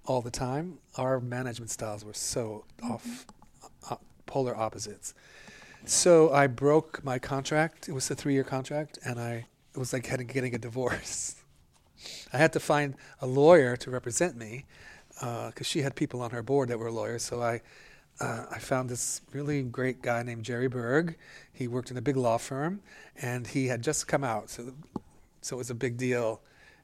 all 0.05 0.21
the 0.21 0.31
time. 0.31 0.79
Our 0.97 1.19
management 1.19 1.69
styles 1.69 2.03
were 2.03 2.15
so 2.15 2.65
mm-hmm. 2.81 2.93
off 2.93 3.99
polar 4.25 4.57
opposites. 4.57 5.13
So 5.85 6.33
I 6.33 6.47
broke 6.47 7.03
my 7.03 7.19
contract. 7.19 7.87
It 7.87 7.91
was 7.91 8.09
a 8.09 8.15
three 8.15 8.33
year 8.33 8.43
contract, 8.43 8.97
and 9.05 9.19
I 9.19 9.45
it 9.75 9.77
was 9.77 9.93
like 9.93 10.07
getting 10.07 10.55
a 10.55 10.57
divorce. 10.57 11.35
I 12.33 12.37
had 12.37 12.51
to 12.53 12.59
find 12.59 12.95
a 13.21 13.27
lawyer 13.27 13.77
to 13.77 13.91
represent 13.91 14.35
me 14.35 14.65
because 15.13 15.53
uh, 15.55 15.63
she 15.63 15.83
had 15.83 15.95
people 15.95 16.19
on 16.23 16.31
her 16.31 16.41
board 16.41 16.69
that 16.69 16.79
were 16.79 16.89
lawyers. 16.89 17.21
So 17.21 17.43
I 17.43 17.61
uh, 18.19 18.45
I 18.51 18.59
found 18.59 18.89
this 18.89 19.21
really 19.31 19.63
great 19.63 20.01
guy 20.01 20.23
named 20.23 20.43
Jerry 20.43 20.67
Berg. 20.67 21.17
He 21.51 21.67
worked 21.67 21.91
in 21.91 21.97
a 21.97 22.01
big 22.01 22.17
law 22.17 22.37
firm, 22.37 22.81
and 23.21 23.47
he 23.47 23.67
had 23.67 23.81
just 23.81 24.07
come 24.07 24.23
out, 24.23 24.49
so 24.49 24.73
so 25.41 25.55
it 25.55 25.57
was 25.57 25.69
a 25.69 25.75
big 25.75 25.97
deal. 25.97 26.41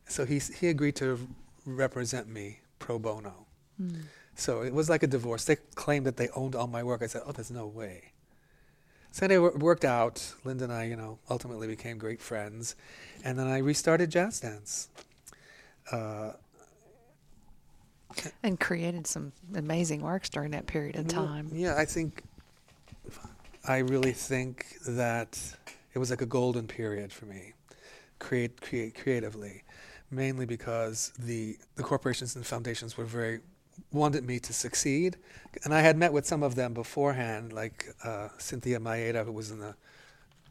So 0.07 0.25
he 0.25 0.39
he 0.39 0.67
agreed 0.67 0.95
to 0.97 1.27
represent 1.65 2.27
me 2.27 2.59
pro 2.79 2.99
bono. 2.99 3.45
Mm. 3.81 4.03
So 4.35 4.61
it 4.63 4.73
was 4.73 4.89
like 4.89 5.03
a 5.03 5.07
divorce. 5.07 5.45
They 5.45 5.57
claimed 5.75 6.05
that 6.05 6.17
they 6.17 6.29
owned 6.29 6.55
all 6.55 6.67
my 6.67 6.83
work. 6.83 7.01
I 7.01 7.07
said, 7.07 7.21
"Oh, 7.25 7.31
there's 7.31 7.51
no 7.51 7.67
way." 7.67 8.11
So 9.11 9.25
it 9.25 9.59
worked 9.59 9.85
out. 9.85 10.33
Linda 10.43 10.65
and 10.65 10.73
I, 10.73 10.83
you 10.85 10.95
know, 10.95 11.19
ultimately 11.29 11.67
became 11.67 11.97
great 11.97 12.21
friends, 12.21 12.75
and 13.23 13.37
then 13.37 13.47
I 13.47 13.57
restarted 13.59 14.09
jazz 14.09 14.39
dance. 14.39 14.89
Uh, 15.91 16.33
and 18.43 18.59
created 18.59 19.07
some 19.07 19.31
amazing 19.55 20.01
works 20.01 20.29
during 20.29 20.51
that 20.51 20.67
period 20.67 20.95
of 20.95 21.07
time. 21.07 21.49
Yeah, 21.53 21.75
I 21.77 21.85
think 21.85 22.23
I 23.67 23.79
really 23.79 24.13
think 24.13 24.77
that 24.87 25.39
it 25.93 25.99
was 25.99 26.09
like 26.09 26.21
a 26.21 26.25
golden 26.25 26.67
period 26.67 27.11
for 27.11 27.25
me, 27.25 27.53
create, 28.17 28.61
create 28.61 28.95
creatively, 28.95 29.63
mainly 30.11 30.45
because 30.45 31.11
the 31.19 31.57
the 31.75 31.83
corporations 31.83 32.35
and 32.35 32.45
foundations 32.45 32.97
were 32.97 33.05
very 33.05 33.41
wanted 33.91 34.25
me 34.25 34.39
to 34.39 34.53
succeed, 34.53 35.17
and 35.63 35.73
I 35.73 35.81
had 35.81 35.97
met 35.97 36.13
with 36.13 36.25
some 36.25 36.43
of 36.43 36.55
them 36.55 36.73
beforehand, 36.73 37.53
like 37.53 37.85
uh, 38.03 38.29
Cynthia 38.37 38.79
Mayeda, 38.79 39.25
who 39.25 39.31
was 39.31 39.51
in 39.51 39.59
the 39.59 39.75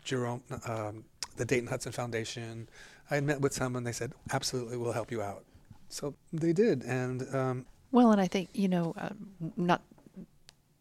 Jerome, 0.05 0.42
um, 0.66 1.05
the 1.37 1.44
Dayton 1.44 1.68
Hudson 1.68 1.92
Foundation. 1.92 2.68
I 3.11 3.16
had 3.16 3.25
met 3.25 3.40
with 3.40 3.53
some, 3.53 3.77
and 3.77 3.87
they 3.87 3.92
said, 3.92 4.12
"Absolutely, 4.33 4.77
we'll 4.77 4.92
help 4.92 5.11
you 5.11 5.23
out." 5.23 5.44
So 5.88 6.14
they 6.33 6.53
did, 6.53 6.83
and 6.83 7.35
um, 7.35 7.66
well, 7.92 8.12
and 8.12 8.20
I 8.20 8.27
think 8.27 8.51
you 8.53 8.68
know, 8.68 8.94
uh, 8.96 9.11
not 9.57 9.83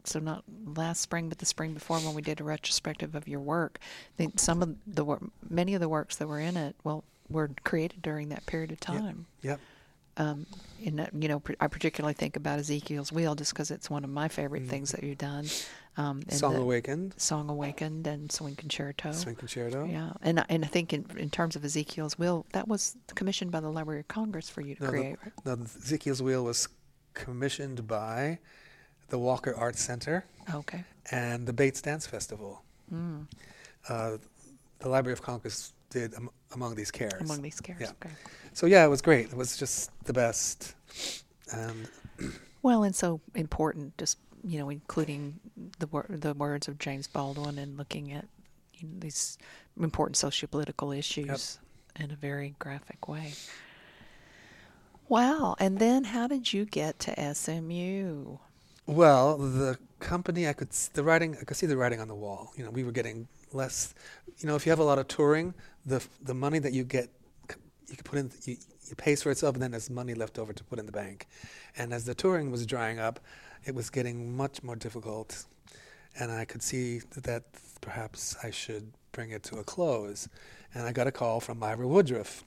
so 0.04 0.20
not 0.20 0.44
last 0.66 1.02
spring, 1.02 1.30
but 1.30 1.40
the 1.40 1.46
spring 1.46 1.74
before 1.74 2.00
when 2.00 2.14
we 2.14 2.22
did 2.22 2.40
a 2.40 2.44
retrospective 2.44 3.16
of 3.16 3.28
your 3.28 3.40
work. 3.40 3.80
I 3.82 4.18
think 4.18 4.40
some 4.40 4.62
of 4.62 4.76
the 4.86 5.04
work, 5.04 5.22
many 5.50 5.74
of 5.74 5.82
the 5.82 5.90
works 5.90 6.16
that 6.18 6.28
were 6.28 6.40
in 6.40 6.58
it, 6.58 6.76
well, 6.84 7.04
were 7.30 7.52
created 7.64 8.02
during 8.02 8.30
that 8.30 8.46
period 8.46 8.72
of 8.72 8.80
time. 8.80 9.28
Yep. 9.42 9.60
yep. 9.60 9.60
Um, 10.18 10.46
and 10.86 11.10
you 11.20 11.28
know, 11.28 11.42
I 11.60 11.68
particularly 11.68 12.14
think 12.14 12.36
about 12.36 12.60
Ezekiel's 12.60 13.12
Wheel 13.12 13.36
just 13.36 13.54
because 13.54 13.72
it's 13.72 13.90
one 13.90 14.04
of 14.04 14.10
my 14.10 14.28
favorite 14.28 14.64
mm-hmm. 14.64 14.70
things 14.70 14.92
that 14.92 15.04
you've 15.04 15.18
done. 15.18 15.48
Um, 15.98 16.22
Song 16.30 16.56
Awakened. 16.56 17.16
Song 17.18 17.50
Awakened 17.50 18.06
and 18.06 18.32
Swing 18.32 18.56
Concerto. 18.56 19.12
Swing 19.12 19.36
Concerto. 19.36 19.86
Yeah, 19.86 20.12
and 20.22 20.44
and 20.50 20.64
I 20.64 20.68
think 20.68 20.94
in, 20.94 21.06
in 21.18 21.30
terms 21.30 21.56
of 21.56 21.66
Ezekiel's 21.66 22.20
Wheel, 22.20 22.46
that 22.54 22.68
was 22.68 22.96
commissioned 23.16 23.52
by 23.52 23.60
the 23.60 23.70
Library 23.70 24.02
of 24.02 24.08
Congress 24.08 24.50
for 24.50 24.62
you 24.62 24.76
to 24.76 24.84
no, 24.84 24.90
create. 24.90 25.18
The, 25.44 25.56
no, 25.56 25.64
Ezekiel's 25.64 26.22
Wheel 26.22 26.44
was 26.44 26.70
commissioned 27.16 27.88
by 27.88 28.38
the 29.10 29.18
Walker 29.18 29.56
Arts 29.56 29.82
Center. 29.82 30.26
Okay. 30.54 30.84
And 31.12 31.48
the 31.48 31.54
Bates 31.54 31.82
Dance 31.82 32.06
Festival. 32.06 32.64
Mm. 32.94 33.26
Uh, 33.90 34.18
the 34.80 34.90
Library 34.90 35.14
of 35.14 35.22
Congress 35.22 35.74
did 35.90 36.14
um, 36.16 36.30
among 36.54 36.76
these 36.76 36.92
cares. 36.92 37.22
Among 37.22 37.42
these 37.42 37.60
cares. 37.60 37.82
Yeah. 37.82 37.92
Okay. 38.02 38.14
So 38.54 38.66
yeah, 38.66 38.86
it 38.86 38.90
was 38.90 39.02
great. 39.02 39.28
It 39.28 39.38
was 39.38 39.58
just 39.58 39.92
the 40.06 40.14
best. 40.14 40.76
Um, 41.54 41.86
and 42.20 42.34
well, 42.62 42.84
and 42.84 42.96
so 42.96 43.22
important, 43.36 43.98
just 43.98 44.18
you 44.44 44.60
know, 44.60 44.70
including 44.70 45.40
the 45.80 45.88
wor- 45.88 46.08
the 46.10 46.34
words 46.34 46.68
of 46.68 46.80
James 46.80 47.08
Baldwin 47.08 47.58
and 47.58 47.78
looking 47.78 48.12
at 48.12 48.26
you 48.74 48.88
know, 48.88 48.96
these 49.00 49.38
important 49.80 50.18
socio-political 50.18 50.92
issues 50.92 51.60
yep. 51.96 52.06
in 52.06 52.12
a 52.12 52.16
very 52.16 52.56
graphic 52.60 53.08
way. 53.08 53.34
Wow. 55.10 55.56
And 55.60 55.80
then 55.80 56.06
how 56.06 56.28
did 56.28 56.52
you 56.52 56.66
get 56.66 57.00
to 57.00 57.34
SMU? 57.34 58.38
Well, 58.86 59.38
the 59.38 59.78
company 60.00 60.48
I 60.48 60.54
could 60.54 60.72
the 60.94 61.04
writing 61.04 61.38
I 61.40 61.44
could 61.44 61.58
see 61.58 61.66
the 61.66 61.78
writing 61.78 62.00
on 62.00 62.08
the 62.08 62.16
wall. 62.16 62.54
You 62.56 62.64
know, 62.64 62.72
we 62.72 62.84
were 62.84 62.92
getting 62.92 63.28
less. 63.54 63.94
You 64.40 64.48
know, 64.48 64.56
if 64.56 64.66
you 64.66 64.72
have 64.72 64.80
a 64.80 64.84
lot 64.84 65.00
of 65.00 65.08
touring, 65.08 65.54
the 65.86 66.06
the 66.22 66.34
money 66.34 66.60
that 66.60 66.74
you 66.74 66.84
get, 66.84 67.10
you 67.88 67.96
can 67.96 68.04
put 68.04 68.20
in. 68.20 68.32
You, 68.46 68.58
it 68.90 68.98
pays 68.98 69.22
for 69.22 69.32
itself, 69.32 69.56
and 69.56 69.62
then 69.62 69.72
there's 69.72 69.90
money 69.90 70.14
left 70.14 70.40
over 70.40 70.54
to 70.54 70.64
put 70.64 70.80
in 70.80 70.86
the 70.86 70.92
bank. 70.94 71.28
And 71.78 71.94
as 71.94 72.06
the 72.06 72.16
touring 72.16 72.52
was 72.52 72.66
drying 72.66 73.00
up, 73.00 73.20
it 73.66 73.76
was 73.76 73.90
getting 73.90 74.36
much 74.36 74.64
more 74.64 74.76
difficult, 74.76 75.46
and 76.20 76.32
I 76.32 76.46
could 76.46 76.64
see 76.64 77.02
that 77.24 77.44
perhaps 77.82 78.36
I 78.44 78.52
should 78.52 78.94
bring 79.12 79.32
it 79.32 79.44
to 79.44 79.58
a 79.58 79.64
close. 79.64 80.30
And 80.74 80.86
I 80.86 80.92
got 80.92 81.08
a 81.08 81.12
call 81.12 81.40
from 81.40 81.60
Myra 81.60 81.88
Woodruff, 81.88 82.44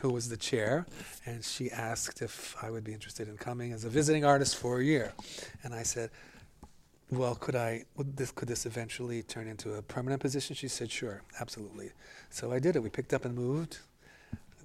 who 0.00 0.10
was 0.10 0.28
the 0.28 0.36
chair, 0.36 0.86
and 1.26 1.44
she 1.44 1.70
asked 1.70 2.22
if 2.22 2.56
I 2.62 2.70
would 2.70 2.84
be 2.84 2.92
interested 2.92 3.28
in 3.28 3.36
coming 3.36 3.72
as 3.72 3.84
a 3.84 3.88
visiting 3.88 4.24
artist 4.24 4.56
for 4.56 4.80
a 4.80 4.84
year. 4.84 5.12
And 5.62 5.74
I 5.74 5.82
said, 5.82 6.10
well, 7.10 7.34
could 7.34 7.56
I, 7.56 7.84
would 7.96 8.16
this, 8.16 8.30
could 8.30 8.48
this 8.48 8.66
eventually 8.66 9.22
turn 9.22 9.48
into 9.48 9.74
a 9.74 9.82
permanent 9.82 10.20
position? 10.20 10.54
She 10.54 10.68
said, 10.68 10.90
sure, 10.90 11.22
absolutely. 11.40 11.90
So 12.30 12.52
I 12.52 12.58
did 12.58 12.76
it. 12.76 12.82
We 12.82 12.88
picked 12.88 13.12
up 13.12 13.24
and 13.24 13.34
moved 13.34 13.78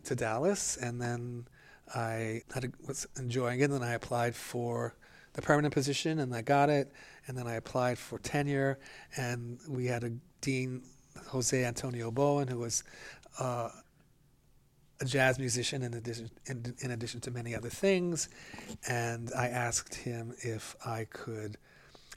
to 0.03 0.15
Dallas, 0.15 0.77
and 0.77 1.01
then 1.01 1.47
I 1.93 2.43
was 2.88 3.08
enjoying 3.17 3.60
it, 3.60 3.65
and 3.65 3.73
then 3.73 3.84
I 3.84 3.93
applied 3.93 4.36
for 4.36 4.95
the 5.34 5.41
permanent 5.41 5.73
position, 5.73 6.19
and 6.19 6.34
I 6.34 6.41
got 6.41 6.69
it, 6.69 6.91
and 7.27 7.38
then 7.38 7.47
I 7.47 7.55
applied 7.55 7.97
for 7.97 8.19
tenure, 8.19 8.79
and 9.17 9.60
we 9.67 9.88
had 9.88 10.03
a 10.03 10.12
dean, 10.41 10.84
Jose 11.27 11.65
Antonio 11.65 12.12
Bowen, 12.12 12.47
who 12.47 12.60
was 12.60 12.84
uh, 13.39 13.69
a 15.01 15.05
jazz 15.05 15.39
musician 15.39 15.81
in 15.81 15.93
addition 15.93 16.29
in, 16.45 16.73
in, 16.79 16.91
addition 16.91 17.19
to 17.21 17.31
many 17.31 17.53
other 17.53 17.69
things, 17.69 18.29
and 18.88 19.31
I 19.38 19.47
asked 19.47 19.95
him 19.95 20.34
if 20.39 20.75
I 20.86 21.05
could 21.05 21.58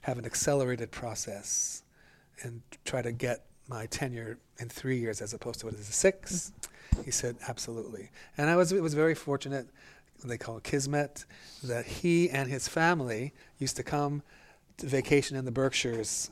have 0.01 0.17
an 0.17 0.25
accelerated 0.25 0.91
process 0.91 1.83
and 2.41 2.61
try 2.85 3.01
to 3.01 3.11
get 3.11 3.45
my 3.67 3.85
tenure 3.87 4.37
in 4.59 4.69
three 4.69 4.97
years 4.97 5.21
as 5.21 5.33
opposed 5.33 5.59
to 5.59 5.65
what 5.65 5.75
is 5.75 5.85
6 5.85 6.31
mm-hmm. 6.31 7.01
He 7.03 7.11
said 7.11 7.37
absolutely, 7.47 8.09
and 8.37 8.49
I 8.49 8.55
was 8.55 8.71
it 8.71 8.81
was 8.81 8.93
very 8.93 9.13
fortunate. 9.13 9.67
They 10.25 10.37
call 10.37 10.57
it 10.57 10.63
kismet 10.63 11.25
that 11.63 11.85
he 11.85 12.29
and 12.29 12.49
his 12.49 12.67
family 12.67 13.31
used 13.57 13.77
to 13.77 13.83
come 13.83 14.23
to 14.77 14.87
vacation 14.87 15.37
in 15.37 15.45
the 15.45 15.51
Berkshires, 15.51 16.29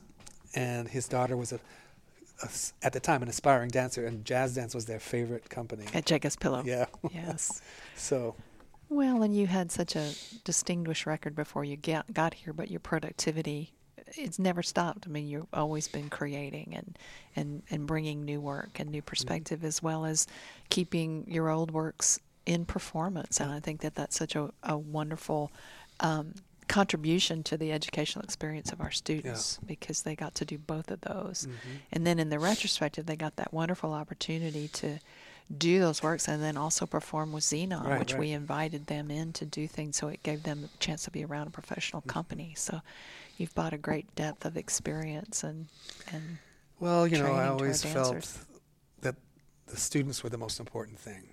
and 0.54 0.88
his 0.88 1.08
daughter 1.08 1.36
was 1.36 1.52
a 1.52 1.60
at 2.82 2.92
the 2.92 3.00
time 3.00 3.22
an 3.22 3.28
aspiring 3.28 3.70
dancer, 3.70 4.06
and 4.06 4.24
jazz 4.24 4.54
dance 4.54 4.74
was 4.74 4.86
their 4.86 5.00
favorite 5.00 5.48
company. 5.48 5.86
At 5.94 6.06
Jacob's 6.06 6.36
Pillow. 6.36 6.62
Yeah. 6.64 6.86
Yes. 7.12 7.62
so. 7.96 8.34
Well, 8.88 9.22
and 9.22 9.36
you 9.36 9.46
had 9.46 9.70
such 9.70 9.96
a 9.96 10.12
distinguished 10.44 11.06
record 11.06 11.34
before 11.34 11.64
you 11.64 11.76
get, 11.76 12.12
got 12.14 12.34
here, 12.34 12.52
but 12.52 12.70
your 12.70 12.80
productivity 12.80 13.72
it's 14.16 14.38
never 14.38 14.62
stopped. 14.62 15.06
I 15.06 15.10
mean, 15.10 15.28
you've 15.28 15.46
always 15.52 15.88
been 15.88 16.08
creating 16.08 16.74
and 16.74 16.98
and 17.36 17.62
and 17.70 17.86
bringing 17.86 18.24
new 18.24 18.40
work 18.40 18.80
and 18.80 18.90
new 18.90 19.02
perspective, 19.02 19.58
mm-hmm. 19.58 19.68
as 19.68 19.82
well 19.82 20.04
as 20.04 20.26
keeping 20.70 21.24
your 21.28 21.50
old 21.50 21.70
works 21.70 22.18
in 22.46 22.64
performance. 22.64 23.40
And 23.40 23.52
I 23.52 23.60
think 23.60 23.80
that 23.82 23.94
that's 23.94 24.16
such 24.16 24.34
a, 24.34 24.50
a 24.62 24.76
wonderful 24.78 25.52
um, 26.00 26.34
contribution 26.68 27.42
to 27.42 27.56
the 27.56 27.72
educational 27.72 28.24
experience 28.24 28.72
of 28.72 28.80
our 28.80 28.90
students 28.90 29.58
yeah. 29.60 29.66
because 29.66 30.02
they 30.02 30.16
got 30.16 30.34
to 30.36 30.44
do 30.44 30.58
both 30.58 30.90
of 30.90 31.00
those. 31.02 31.46
Mm-hmm. 31.46 31.76
And 31.92 32.06
then 32.06 32.18
in 32.18 32.30
the 32.30 32.38
retrospective, 32.38 33.06
they 33.06 33.16
got 33.16 33.36
that 33.36 33.52
wonderful 33.52 33.92
opportunity 33.92 34.68
to 34.68 34.98
do 35.56 35.80
those 35.80 36.02
works 36.02 36.28
and 36.28 36.42
then 36.42 36.56
also 36.56 36.84
perform 36.84 37.32
with 37.32 37.44
Zenon, 37.44 37.84
right, 37.84 37.98
which 37.98 38.12
right. 38.12 38.20
we 38.20 38.32
invited 38.32 38.86
them 38.86 39.10
in 39.10 39.32
to 39.34 39.46
do 39.46 39.66
things. 39.66 39.96
So 39.96 40.08
it 40.08 40.22
gave 40.22 40.42
them 40.42 40.68
a 40.72 40.78
chance 40.78 41.04
to 41.04 41.10
be 41.10 41.24
around 41.24 41.46
a 41.46 41.50
professional 41.50 42.02
mm-hmm. 42.02 42.10
company. 42.10 42.54
So 42.56 42.80
you've 43.38 43.54
brought 43.54 43.72
a 43.72 43.78
great 43.78 44.14
depth 44.14 44.44
of 44.44 44.56
experience 44.56 45.44
and 45.44 45.66
and 46.12 46.38
well, 46.80 47.06
you 47.06 47.18
know, 47.18 47.32
I 47.32 47.48
always 47.48 47.82
felt 47.82 48.38
that 49.00 49.16
the 49.66 49.76
students 49.76 50.22
were 50.22 50.30
the 50.30 50.38
most 50.38 50.60
important 50.60 50.98
thing 50.98 51.24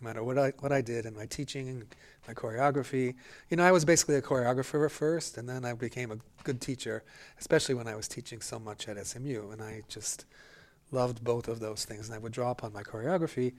no 0.00 0.08
matter 0.08 0.22
what 0.22 0.38
I 0.38 0.52
what 0.60 0.72
I 0.72 0.80
did 0.80 1.06
in 1.06 1.14
my 1.14 1.26
teaching, 1.26 1.82
my 2.26 2.34
choreography. 2.34 3.14
You 3.48 3.56
know, 3.56 3.64
I 3.64 3.72
was 3.72 3.84
basically 3.84 4.16
a 4.16 4.22
choreographer 4.22 4.84
at 4.84 4.92
first, 4.92 5.38
and 5.38 5.48
then 5.48 5.64
I 5.64 5.72
became 5.74 6.10
a 6.10 6.18
good 6.44 6.60
teacher, 6.60 7.02
especially 7.38 7.74
when 7.74 7.86
I 7.86 7.94
was 7.94 8.08
teaching 8.08 8.40
so 8.40 8.58
much 8.58 8.88
at 8.88 9.04
SMU, 9.06 9.50
and 9.50 9.62
I 9.62 9.82
just 9.88 10.24
loved 10.90 11.22
both 11.22 11.48
of 11.48 11.60
those 11.60 11.84
things. 11.84 12.08
And 12.08 12.14
I 12.14 12.18
would 12.18 12.32
draw 12.32 12.50
upon 12.50 12.72
my 12.72 12.82
choreography 12.82 13.54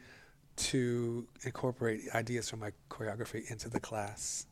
to 0.57 1.27
incorporate 1.43 2.01
ideas 2.13 2.49
from 2.49 2.59
my 2.59 2.71
choreography 2.89 3.49
into 3.49 3.69
the 3.69 3.79
class. 3.79 4.45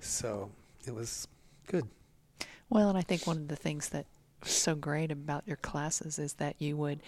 So 0.00 0.50
it 0.86 0.94
was 0.94 1.28
good. 1.66 1.88
Well, 2.70 2.88
and 2.88 2.98
I 2.98 3.02
think 3.02 3.26
one 3.26 3.36
of 3.36 3.48
the 3.48 3.56
things 3.56 3.90
that 3.90 4.06
so 4.42 4.74
great 4.74 5.10
about 5.10 5.46
your 5.46 5.56
classes 5.56 6.18
is 6.18 6.34
that 6.34 6.56
you 6.58 6.76
would 6.76 7.00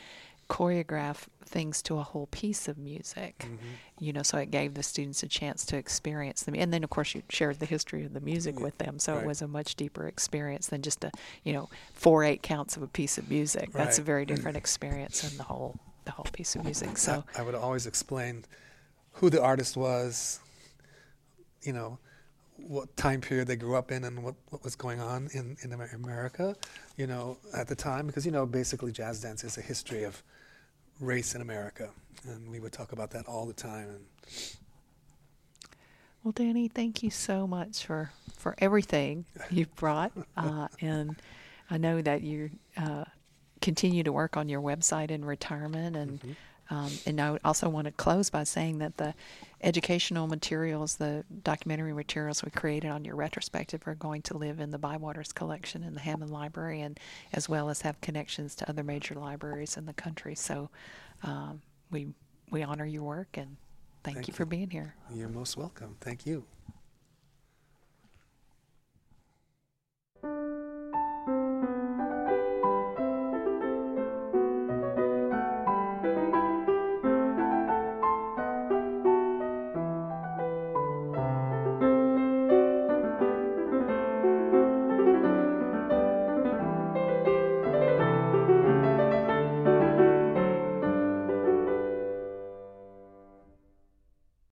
choreograph 0.49 1.26
things 1.44 1.82
to 1.82 1.99
a 1.99 2.03
whole 2.03 2.26
piece 2.28 2.68
of 2.68 2.78
music 2.78 3.38
mm-hmm. 3.40 3.57
you 3.99 4.12
know 4.12 4.22
so 4.22 4.38
it 4.38 4.51
gave 4.51 4.74
the 4.74 4.82
students 4.82 5.22
a 5.22 5.28
chance 5.28 5.64
to 5.64 5.76
experience 5.76 6.42
them 6.42 6.55
and 6.57 6.72
then 6.72 6.84
of 6.84 6.90
course 6.90 7.14
you 7.14 7.22
shared 7.28 7.59
the 7.59 7.66
history 7.66 8.05
of 8.05 8.14
the 8.14 8.20
music 8.20 8.57
yeah. 8.57 8.64
with 8.64 8.78
them 8.78 8.99
so 8.99 9.14
right. 9.14 9.22
it 9.22 9.26
was 9.26 9.42
a 9.42 9.49
much 9.49 9.74
deeper 9.76 10.07
experience 10.07 10.68
than 10.68 10.82
just 10.82 11.05
a 11.05 11.11
you 11.44 11.53
know 11.53 11.68
four 11.94 12.24
eight 12.24 12.42
counts 12.42 12.76
of 12.76 12.82
a 12.82 12.86
piece 12.86 13.18
of 13.18 13.28
music 13.30 13.70
right. 13.72 13.84
that's 13.84 13.99
a 13.99 14.03
very 14.03 14.24
different 14.32 14.57
experience 14.57 15.22
than 15.22 15.36
the 15.36 15.44
whole 15.44 15.78
the 16.05 16.12
whole 16.12 16.26
piece 16.32 16.55
of 16.55 16.64
music 16.64 16.97
so 16.97 17.24
I, 17.36 17.40
I 17.40 17.42
would 17.42 17.55
always 17.55 17.86
explain 17.86 18.44
who 19.12 19.30
the 19.30 19.42
artist 19.42 19.76
was 19.76 20.40
you 21.62 21.72
know 21.72 21.99
what 22.59 22.96
time 22.96 23.20
period 23.20 23.48
they 23.48 23.57
grew 23.57 23.76
up 23.76 23.90
in 23.90 24.04
and 24.04 24.22
what, 24.22 24.34
what 24.50 24.64
was 24.64 24.76
going 24.76 25.00
on 25.00 25.28
in, 25.32 25.57
in 25.62 25.72
America, 25.72 26.57
you 26.96 27.07
know, 27.07 27.38
at 27.54 27.68
the 27.68 27.74
time, 27.74 28.07
because, 28.07 28.24
you 28.24 28.32
know, 28.32 28.46
basically 28.46 28.92
jazz 28.92 29.20
dance 29.20 29.44
is 29.44 29.59
a 29.59 29.61
history 29.61 30.04
of 30.04 30.22
race 31.00 31.34
in 31.34 31.40
America, 31.40 31.90
and 32.28 32.50
we 32.50 32.61
would 32.61 32.72
talk 32.72 32.92
about 32.92 33.11
that 33.11 33.26
all 33.26 33.46
the 33.46 33.52
time. 33.52 33.88
And 33.88 34.04
well, 36.24 36.32
Danny, 36.32 36.68
thank 36.68 37.02
you 37.02 37.11
so 37.11 37.46
much 37.46 37.84
for 37.84 38.11
for 38.36 38.54
everything 38.59 39.24
you've 39.50 39.74
brought, 39.76 40.12
uh, 40.36 40.68
and 40.80 41.16
I 41.70 41.78
know 41.78 42.00
that 42.02 42.22
you're 42.22 42.50
uh, 42.76 43.04
continue 43.61 44.02
to 44.02 44.12
work 44.12 44.36
on 44.36 44.48
your 44.48 44.61
website 44.61 45.11
in 45.11 45.24
retirement 45.24 45.96
and. 45.96 46.20
Mm-hmm. 46.20 46.32
Um, 46.70 46.90
and 47.06 47.20
I 47.20 47.38
also 47.44 47.68
want 47.68 47.86
to 47.86 47.92
close 47.92 48.30
by 48.30 48.44
saying 48.44 48.78
that 48.78 48.96
the 48.96 49.14
educational 49.62 50.26
materials, 50.26 50.96
the 50.96 51.24
documentary 51.44 51.92
materials 51.92 52.42
we 52.44 52.50
created 52.50 52.90
on 52.90 53.04
your 53.04 53.14
retrospective, 53.16 53.86
are 53.86 53.94
going 53.94 54.22
to 54.22 54.36
live 54.36 54.60
in 54.60 54.70
the 54.70 54.78
Bywaters 54.78 55.34
collection 55.34 55.82
in 55.82 55.94
the 55.94 56.00
Hamon 56.00 56.28
Library, 56.28 56.80
and 56.80 56.98
as 57.32 57.48
well 57.48 57.68
as 57.70 57.82
have 57.82 58.00
connections 58.00 58.54
to 58.56 58.68
other 58.68 58.82
major 58.82 59.14
libraries 59.14 59.76
in 59.76 59.86
the 59.86 59.92
country. 59.92 60.34
So 60.34 60.70
um, 61.22 61.62
we 61.90 62.08
we 62.50 62.62
honor 62.62 62.86
your 62.86 63.02
work 63.02 63.36
and 63.36 63.56
thank, 64.04 64.16
Thank 64.16 64.28
you 64.28 64.34
for 64.34 64.44
being 64.44 64.70
here. 64.70 64.94
You're 65.12 65.28
most 65.28 65.56
welcome. 65.56 65.96
Thank 66.00 66.26
you. 66.26 66.44